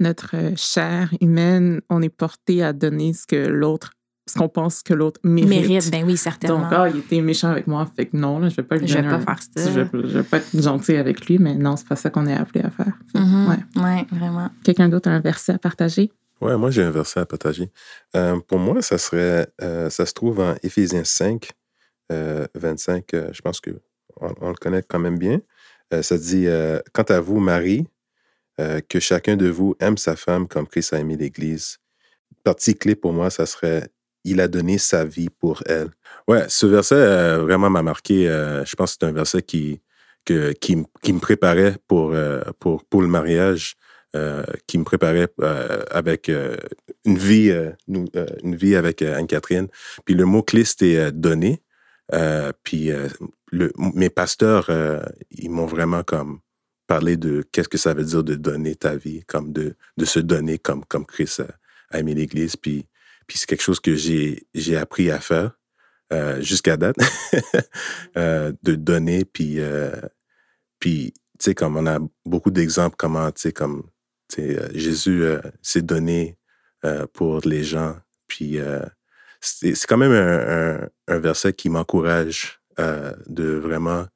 [0.00, 3.92] notre euh, chair humaine, on est porté à donner ce que l'autre,
[4.28, 5.48] ce qu'on pense que l'autre mérite.
[5.68, 6.60] Mérite, ben oui, certainement.
[6.62, 8.86] Donc, ah, il était méchant avec moi, fait que non, là, je vais pas lui
[8.86, 9.70] Je vais donner pas un- faire ça.
[9.70, 12.26] Je vais, je vais pas être gentil avec lui, mais non, c'est pas ça qu'on
[12.26, 12.92] est appelé à faire.
[13.14, 13.48] Mhm.
[13.48, 13.82] Ouais.
[13.82, 14.50] Ouais, vraiment.
[14.64, 16.10] Quelqu'un d'autre a un verset à partager?
[16.40, 17.70] Ouais, moi, j'ai un verset à partager.
[18.16, 21.50] Euh, pour moi, ça serait, euh, ça se trouve en Éphésiens 5,
[22.12, 23.12] euh, 25.
[23.14, 23.70] euh, je pense que
[24.20, 25.40] on, on le connaît quand même bien.
[25.92, 27.86] Euh, ça dit euh, Quant à vous, Marie,
[28.60, 31.78] euh, que chacun de vous aime sa femme comme Christ a aimé l'Église.
[32.44, 33.88] Partie clé pour moi, ça serait
[34.24, 35.88] Il a donné sa vie pour elle.
[36.28, 38.28] Ouais, ce verset euh, vraiment m'a marqué.
[38.28, 39.80] euh, je pense que c'est un verset qui,
[40.26, 42.14] qui, me préparait pour,
[42.58, 43.76] pour, le mariage
[44.66, 45.28] qui me préparait
[45.90, 46.30] avec
[47.04, 47.50] une vie,
[47.88, 49.68] une vie avec Anne-Catherine.
[50.04, 51.10] Puis le mot clé, c'était.
[52.12, 52.90] Euh, puis
[53.78, 54.70] mes pasteurs,
[55.30, 56.40] ils m'ont vraiment comme
[56.90, 60.18] parlé de qu'est-ce que ça veut dire de donner ta vie, comme de, de se
[60.18, 61.44] donner comme, comme Christ
[61.92, 62.56] a, aimé l'Église.
[62.56, 62.88] Puis,
[63.28, 64.44] puis c'est quelque chose que j'ai,
[64.76, 65.52] appris à faire
[66.12, 66.96] euh, jusqu'à date,
[68.16, 69.24] euh, de donner.
[69.24, 69.92] Puis, euh,
[70.80, 73.84] puis tu sais, comme on a beaucoup d'exemples comment, tu sais, comme
[74.28, 75.22] tu sais, euh, Jésus
[75.62, 76.36] s'est donné
[77.12, 77.94] pour les gens.
[78.26, 78.58] Puis
[79.40, 84.06] c'est c'est quand même un, un- verset qui m'encourage de vraiment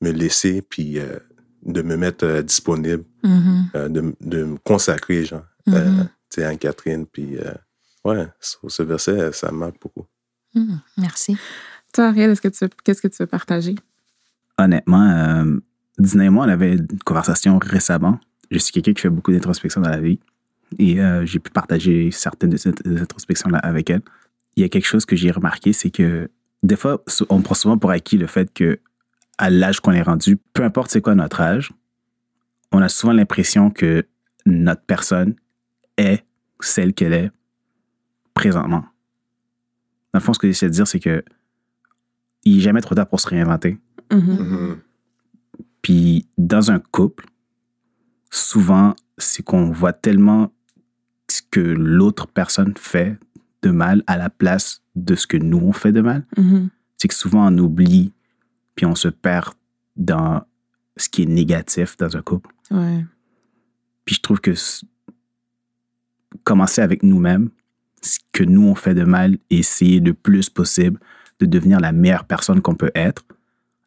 [0.00, 1.18] me laisser, puis euh,
[1.64, 3.70] de me mettre euh, disponible, Mhm.
[3.74, 6.04] euh, de, de me consacrer, genre, euh, Mhm.
[6.30, 7.06] tu sais, Anne-Catherine.
[7.06, 7.52] Puis euh,
[8.04, 10.06] ouais, sur ce verset, ça me marque beaucoup.
[10.54, 10.80] Mhm.
[10.98, 11.36] Merci.
[11.92, 13.74] Toi, Ariel, est-ce que tu, qu'est-ce que tu veux partager?
[14.58, 15.56] Honnêtement, euh,
[15.98, 18.18] Dina et moi, on avait une conversation récemment.
[18.50, 20.18] Je suis quelqu'un qui fait beaucoup d'introspection dans la vie
[20.78, 24.02] et euh, j'ai pu partager certaines de ces introspections-là avec elle.
[24.56, 26.30] Il y a quelque chose que j'ai remarqué, c'est que
[26.62, 28.80] des fois, on prend souvent pour acquis le fait que
[29.38, 31.72] à l'âge qu'on est rendu, peu importe c'est quoi notre âge,
[32.72, 34.06] on a souvent l'impression que
[34.46, 35.34] notre personne
[35.96, 36.24] est
[36.60, 37.30] celle qu'elle est
[38.34, 38.84] présentement.
[40.12, 41.24] Dans le fond, ce que j'essaie de dire, c'est que
[42.44, 43.78] il n'est jamais trop tard pour se réinventer.
[44.12, 44.78] Mhm.
[45.82, 47.26] Puis dans un couple,
[48.30, 50.52] souvent, c'est qu'on voit tellement
[51.30, 53.18] ce que l'autre personne fait
[53.62, 56.24] de mal à la place de ce que nous, on fait de mal.
[56.36, 56.70] Mhm.
[56.96, 58.12] C'est que souvent, on oublie,
[58.78, 59.54] puis on se perd
[59.96, 60.44] dans
[60.96, 62.54] ce qui est négatif dans un couple.
[62.70, 63.04] Ouais.
[64.04, 64.52] Puis je trouve que
[66.44, 67.50] commencer avec nous-mêmes,
[68.02, 71.00] ce que nous, on fait de mal, et essayer le plus possible
[71.40, 73.24] de devenir la meilleure personne qu'on peut être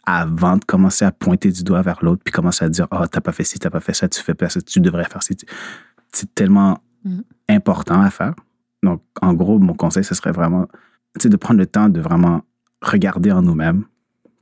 [0.05, 3.21] avant de commencer à pointer du doigt vers l'autre, puis commencer à dire, oh, t'as
[3.21, 5.37] pas fait ci, t'as pas fait ça, tu fais pas ça, tu devrais faire ci.
[6.11, 7.23] C'est tellement Mhm.
[7.47, 8.35] important à faire.
[8.83, 10.67] Donc, en gros, mon conseil, ce serait vraiment
[11.23, 12.43] de prendre le temps de vraiment
[12.81, 13.85] regarder en nous-mêmes,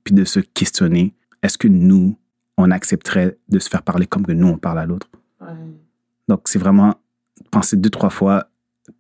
[0.10, 2.18] puis de se questionner, est-ce que nous,
[2.57, 5.07] on accepterait de se faire parler comme que nous, on parle à l'autre?
[5.39, 5.53] Ouais.
[6.28, 6.95] Donc, c'est vraiment
[7.51, 8.49] penser deux, trois fois.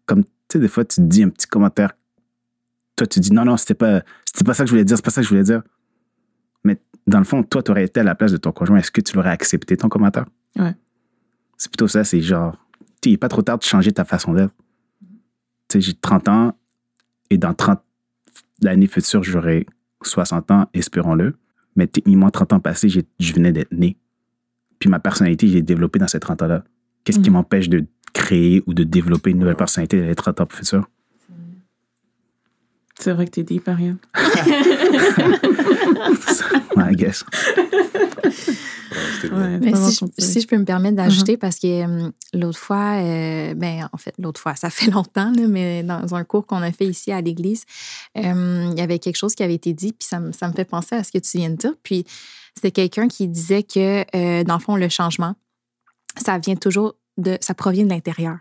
[0.05, 1.93] Comme, tu sais, des fois, tu dis un petit commentaire.
[2.95, 5.03] Toi, tu dis, non, non, c'était pas, c'était pas ça que je voulais dire, c'est
[5.03, 5.63] pas ça que je voulais dire.
[6.63, 8.91] Mais dans le fond, toi, tu aurais été à la place de ton conjoint, est-ce
[8.91, 10.25] que tu l'aurais accepté, ton commentaire?
[10.57, 10.75] Ouais.
[11.57, 12.55] C'est plutôt ça, c'est genre,
[13.01, 14.53] tu il n'est pas trop tard de changer ta façon d'être.
[15.69, 16.57] Tu sais, j'ai 30 ans
[17.31, 17.81] et dans 30
[18.61, 19.65] l'année future, j'aurai
[20.03, 21.35] 60 ans, espérons-le.
[21.75, 23.95] Mais techniquement, 30 ans passés, je venais d'être né.
[24.79, 26.63] Puis ma personnalité, j'ai développé dans ces 30 ans-là.
[27.03, 27.33] Qu'est-ce qui Mhm.
[27.37, 30.89] m'empêche de créer ou de développer une nouvelle personnalité dans les 30 ans futurs?
[32.99, 33.97] C'est vrai que t'es deep, Ariane.
[34.15, 34.21] Ouais,
[36.77, 37.23] I guess.
[39.31, 40.09] Ouais, Mais si je, conseillé.
[40.17, 44.13] si je peux me permettre d'ajouter, parce que hum, l'autre fois, euh, ben, en fait,
[44.17, 47.21] l'autre fois, ça fait longtemps, là, mais dans un cours qu'on a fait ici à
[47.21, 47.65] l'église,
[48.17, 50.53] euh, il y avait quelque chose qui avait été dit, puis ça, me- ça me
[50.53, 51.73] fait penser à ce que tu viens de dire.
[51.83, 52.05] Puis
[52.55, 55.35] c'était quelqu'un qui disait que, euh, dans le fond, le changement,
[56.17, 58.37] ça vient toujours de, ça provient de l'intérieur.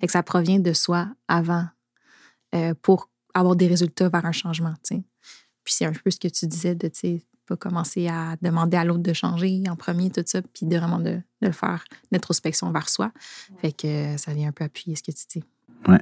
[0.00, 1.66] Fait que ça provient de soi avant
[2.54, 5.02] euh, pour avoir des résultats vers un changement, tu sais.
[5.64, 8.76] Puis c'est un peu ce que tu disais de, tu sais, pas commencer à demander
[8.76, 11.10] à l'autre de changer en premier, tout ça, puis de vraiment de,
[11.42, 13.12] de le faire, l'introspection vers soi.
[13.60, 15.44] Fait que ça vient un peu appuyer ce que tu dis.
[15.88, 16.00] Ouais.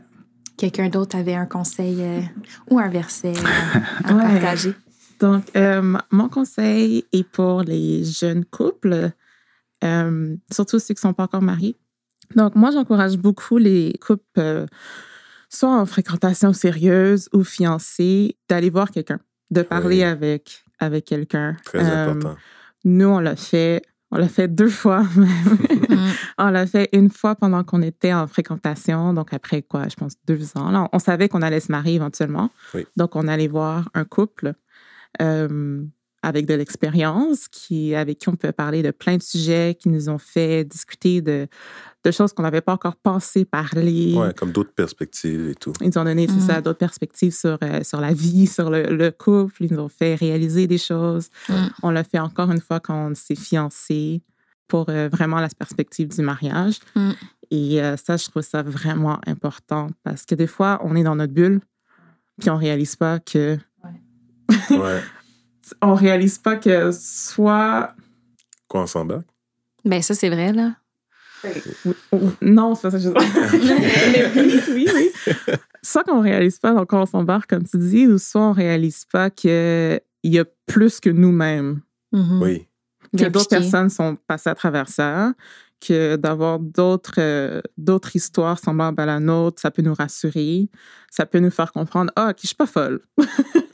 [0.57, 2.21] Quelqu'un d'autre avait un conseil euh,
[2.71, 4.23] ou un verset euh, à Ouais.
[4.41, 4.75] partager?
[5.19, 9.11] Donc, euh, mon conseil est pour les jeunes couples,
[9.85, 11.77] euh, surtout ceux qui ne sont pas encore mariés.
[12.37, 14.67] Donc, moi, j'encourage beaucoup les couples, euh,
[15.49, 19.21] soit en fréquentation sérieuse ou fiancés, d'aller voir quelqu'un,
[19.51, 20.03] de parler Oui.
[20.05, 21.57] avec, avec quelqu'un.
[21.65, 22.37] Très Euh, important.
[22.85, 23.83] Nous, on l'a fait.
[24.15, 25.29] On l'a fait deux fois même.
[25.89, 26.11] Mm.
[26.39, 30.15] on l'a fait une fois pendant qu'on était en fréquentation, donc après quoi, je pense
[30.27, 30.71] deux ans.
[30.71, 32.51] Là, on savait qu'on allait se marier éventuellement.
[32.75, 32.85] Oui.
[32.97, 34.53] Donc, on allait voir un couple
[35.23, 35.83] euh,
[36.23, 40.11] avec de l'expérience, qui, avec qui on peut parler de plein de sujets, qui nous
[40.11, 41.49] ont fait discuter de,
[42.05, 44.15] de choses qu'on n'avait pas encore pensé parler.
[44.17, 45.73] Ouais, comme d'autres perspectives et tout.
[45.81, 46.41] Ils nous ont donné Mhm.
[46.41, 49.65] ça, d'autres perspectives sur, euh, sur la vie, sur le, le couple.
[49.65, 51.29] Ils nous ont fait réaliser des choses.
[51.83, 54.23] On l'a fait encore une fois quand on s'est fiancés
[54.69, 56.79] pour euh, vraiment la perspective du mariage.
[56.97, 57.15] Mhm.
[57.51, 61.17] Et euh, ça, je trouve ça vraiment important parce que des fois, on est dans
[61.17, 61.61] notre bulle
[62.41, 63.59] puis on réalise pas que
[64.71, 65.01] Ouais.
[65.83, 67.95] on réalise pas que soit
[68.69, 69.27] Quoi, on s'embarque?
[69.85, 70.77] Ben ça, c'est vrai, là.
[72.43, 74.33] Non, c'est pas ça que je veux dire.
[74.35, 75.11] Mais oui, oui, oui.
[75.83, 79.31] Soit qu'on réalise pas donc on s'embarque, comme tu dis, ou soit on réalise pas
[79.31, 81.81] qu'il y a plus que nous-mêmes.
[82.13, 82.43] Mhm.
[82.43, 82.67] Oui.
[83.17, 85.33] que d'autres personnes sont passées à travers ça,
[85.85, 90.69] que d'avoir d'autres euh, d'autres histoires semblables à la nôtre, ça peut nous rassurer,
[91.11, 93.01] ça peut nous faire comprendre ah ok je suis pas folle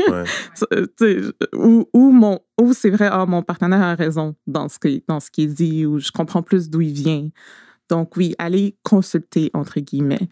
[0.09, 0.25] Ouais.
[0.73, 5.03] Euh, ou ou mon ou c'est vrai ah mon partenaire a raison dans ce qu'il
[5.07, 7.29] dans ce qu'il dit ou je comprends plus d'où il vient
[7.91, 10.29] donc oui allez consulter entre guillemets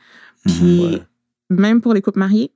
[0.47, 1.03] puis Ouais.
[1.51, 2.53] même pour les couples mariés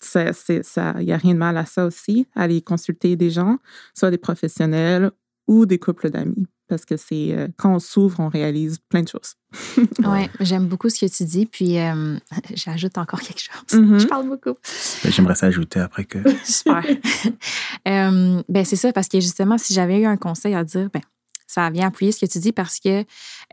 [0.00, 3.30] ça c'est ça il y a rien de mal à ça aussi aller consulter des
[3.30, 3.58] gens
[3.94, 5.10] soit des professionnels
[5.48, 9.08] ou des couples d'amis parce que c'est euh, quand on s'ouvre on réalise plein de
[9.08, 9.34] choses
[10.04, 12.16] Ouais, j'aime beaucoup ce que tu dis, puis euh,
[12.54, 13.80] j'ajoute encore quelque chose.
[13.80, 14.00] Mhm.
[14.00, 14.54] Je parle beaucoup.
[15.02, 16.18] Ben, J'aimerais ça ajouter après que.
[16.44, 16.84] Super.
[17.88, 21.02] Euh, ben c'est ça, parce que justement, si j'avais eu un conseil à dire, ben,
[21.46, 23.04] ça vient appuyer ce que tu dis parce que,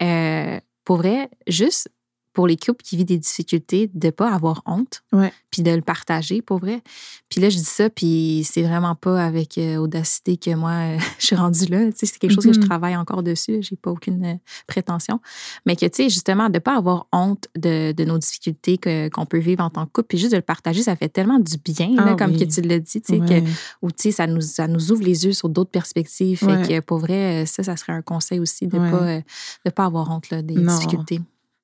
[0.02, 1.90] euh, pour vrai, juste
[2.34, 5.34] pour les couples qui vivent des difficultés, de ne pas avoir honte, Ouais.
[5.52, 6.82] puis de le partager, pour vrai.
[7.28, 10.98] Puis là, je dis ça, puis c'est vraiment pas avec euh, audacité que moi, euh,
[11.20, 11.86] je suis rendue là.
[11.92, 12.68] Tu sais, c'est quelque chose que je Mhm.
[12.68, 13.58] travaille encore dessus.
[13.62, 14.34] J'ai pas aucune euh,
[14.68, 15.20] prétention.
[15.66, 18.78] Mais que, tu sais, justement, de ne pas avoir honte de, de nos difficultés
[19.12, 21.40] qu'on peut vivre en tant que couple, puis juste de le partager, ça fait tellement
[21.40, 22.40] du bien, là, Ah comme oui.
[22.48, 23.42] que tu l'as dit, tu sais, Ouais.
[23.44, 23.48] que
[23.82, 26.38] ou tu sais, ça nous, ça nous ouvre les yeux sur d'autres perspectives.
[26.38, 26.68] Fait Ouais.
[26.68, 29.22] que pour vrai, ça, ça serait un conseil aussi de pas,
[29.66, 30.76] de pas avoir honte là, des Non.
[30.76, 31.20] difficultés.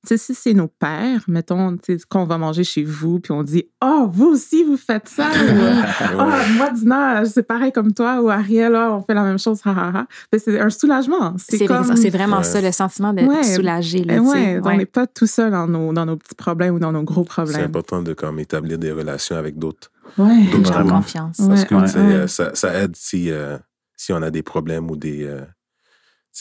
[0.08, 3.32] Sais, si c'est nos pères, mettons, tu sais, quand on va manger chez vous, puis
[3.32, 5.28] on dit Oh, vous aussi, vous faites ça.
[5.28, 5.32] ou
[6.20, 9.60] Ah, moi, Dina, c'est pareil comme toi, ou Ariel, là, on fait la même chose.
[9.66, 10.08] ha, ha, ha.
[10.32, 11.36] Ben, C'est un soulagement.
[11.38, 11.96] C'est C'est comme.
[11.96, 12.44] c'est vraiment Ouais.
[12.44, 13.44] ça, le sentiment de Ouais.
[13.44, 14.04] soulager.
[14.04, 16.80] Là, Eh ouais, on n'est pas tout seul dans nos, dans nos petits problèmes ou
[16.80, 17.66] dans nos gros C'est problèmes.
[17.66, 19.92] important de comme établir des relations avec d'autres.
[20.18, 20.98] Vraiment.
[21.02, 21.40] confiance.
[21.40, 21.48] Ouais.
[21.70, 23.58] Parce que euh, ça, ça aide si, euh,
[23.98, 25.42] si on a des problèmes ou des, euh,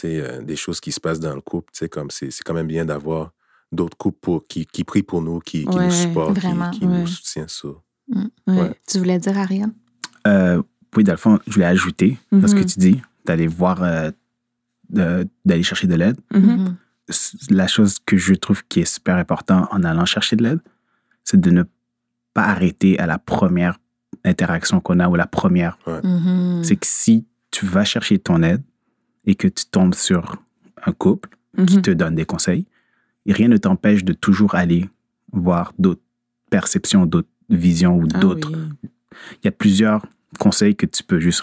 [0.04, 1.70] euh, des choses qui se passent dans le couple.
[1.72, 3.32] tu sais, Comme c'est, c'est quand même bien d'avoir
[3.74, 6.70] d'autres couples pour, qui, qui prient pour nous, qui, qui Ouais, nous supportent, qui- vraiment,
[6.70, 7.00] qui, ouais.
[7.00, 7.68] nous soutiennent ça.
[8.08, 8.24] Ouais.
[8.46, 8.80] Ouais.
[8.88, 9.72] Tu voulais dire, Ariane?
[10.26, 10.62] Euh,
[10.96, 12.66] oui, dans le fond, je voulais ajouter à ce que Mhm.
[12.66, 14.10] tu dis, d'aller voir, euh,
[14.90, 16.16] d'aller chercher de l'aide.
[16.32, 16.40] Mhm.
[16.40, 16.76] Mhm.
[17.50, 20.60] La chose que je trouve qui est super important en allant chercher de l'aide,
[21.22, 21.62] c'est de ne
[22.32, 23.78] pas arrêter à la première
[24.24, 25.78] interaction qu'on a ou la première.
[26.62, 28.62] C'est que si tu vas chercher ton aide
[29.26, 30.36] et que tu tombes sur
[30.86, 31.28] un couple
[31.66, 32.66] qui te donne des conseils,
[33.26, 34.88] et rien ne t'empêche de toujours aller
[35.32, 36.02] voir d'autres
[36.50, 38.88] perceptions, d'autres visions ou Ah d'autres oui.
[39.42, 40.06] il y a plusieurs
[40.38, 41.42] conseils que tu peux juste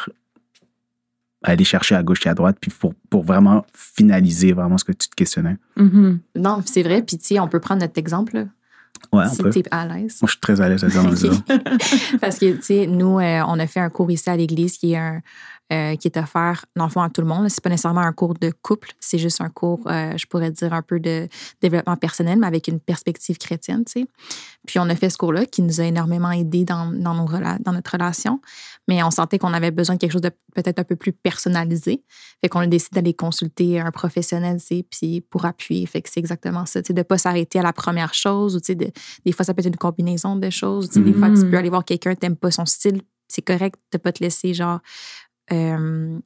[1.44, 4.92] aller chercher à gauche et à droite, puis pour, pour vraiment finaliser vraiment ce que
[4.92, 5.58] tu te questionnais.
[5.76, 6.20] Mhm.
[6.36, 7.02] Non, c'est vrai.
[7.02, 8.46] Puis, tu sais, on peut prendre notre exemple, là,
[9.12, 9.50] Ouais, on si peut.
[9.50, 10.20] tu es à l'aise.
[10.22, 11.32] Moi, je suis très à l'aise à dire.
[12.22, 14.94] Parce que, tu sais, nous, euh, on a fait un cours ici à l'église qui
[14.94, 15.22] est un
[15.72, 17.48] euh, qui est offert, dans le fond, à tout le monde.
[17.50, 20.74] C'est pas nécessairement un cours de couple, c'est juste un cours, euh, je pourrais dire,
[20.74, 21.28] un peu de
[21.62, 24.08] développement personnel, mais avec une perspective chrétienne, tu sais.
[24.68, 27.28] Puis on a fait ce cours-là qui nous a énormément aidé dans, dans, nos
[27.62, 28.42] dans notre relation,
[28.88, 32.04] mais on sentait qu'on avait besoin de quelque chose de peut-être un peu plus personnalisé.
[32.42, 35.86] Fait qu'on a décidé d'aller consulter un professionnel, tu sais, puis pour appuyer.
[35.86, 38.60] Fait que c'est exactement ça, tu sais, de pas s'arrêter à la première chose, ou
[38.60, 38.92] tu sais, de-
[39.26, 40.90] des fois, ça peut être une combinaison de choses.
[40.90, 41.50] Tu sais, Des fois, tu Mhm.
[41.50, 44.80] peux aller voir quelqu'un, t'aimes pas son style, c'est correct de pas te laisser, genre,
[45.54, 46.18] euh,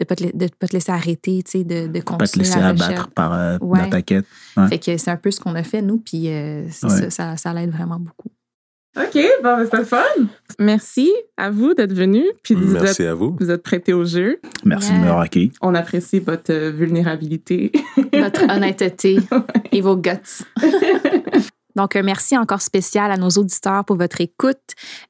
[0.00, 2.44] de pas te, de pas te laisser arrêter, tu sais, de, de Pas te continuer
[2.46, 3.80] laisser la abattre par, euh, Ouais.
[3.80, 4.24] dans ta quête.
[4.56, 4.68] Ouais.
[4.68, 6.70] Fait que c'est un peu ce qu'on a fait, nous, puis euh, Ouais.
[6.70, 8.28] ça, ça, ça l'aide vraiment beaucoup.
[8.96, 10.02] OK, bon, ben, c'était le fun.
[10.60, 12.26] Merci à vous d'être venus.
[12.44, 13.36] Puis vous Merci êtes, à vous.
[13.40, 14.38] vous êtes prêtés au jeu.
[14.64, 15.14] Merci de Yeah.
[15.16, 15.50] me accueillir.
[15.62, 17.72] On apprécie votre euh, vulnérabilité.
[18.12, 19.18] Votre honnêteté
[19.72, 20.44] et vos guts.
[21.76, 24.60] Donc, un merci encore spécial à nos auditeurs pour votre écoute.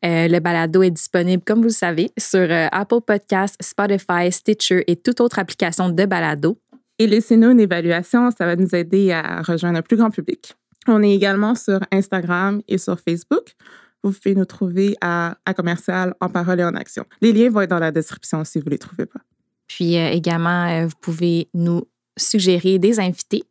[0.04, 4.84] Euh, le balado est disponible, comme vous le savez, sur euh, Apple Podcasts, Spotify, Stitcher
[4.86, 6.58] et toute autre application de balado.
[6.98, 10.54] Et laissez-nous une évaluation, ça va nous aider à rejoindre un plus grand public.
[10.86, 13.54] On est également sur Instagram et sur Facebook.
[14.02, 17.04] Vous pouvez nous trouver à, à commercial en parole et en action.
[17.20, 19.20] Les liens vont être dans la description si vous ne les trouvez pas.
[19.66, 21.82] Puis euh, également, vous pouvez nous
[22.16, 23.42] suggérer des invités.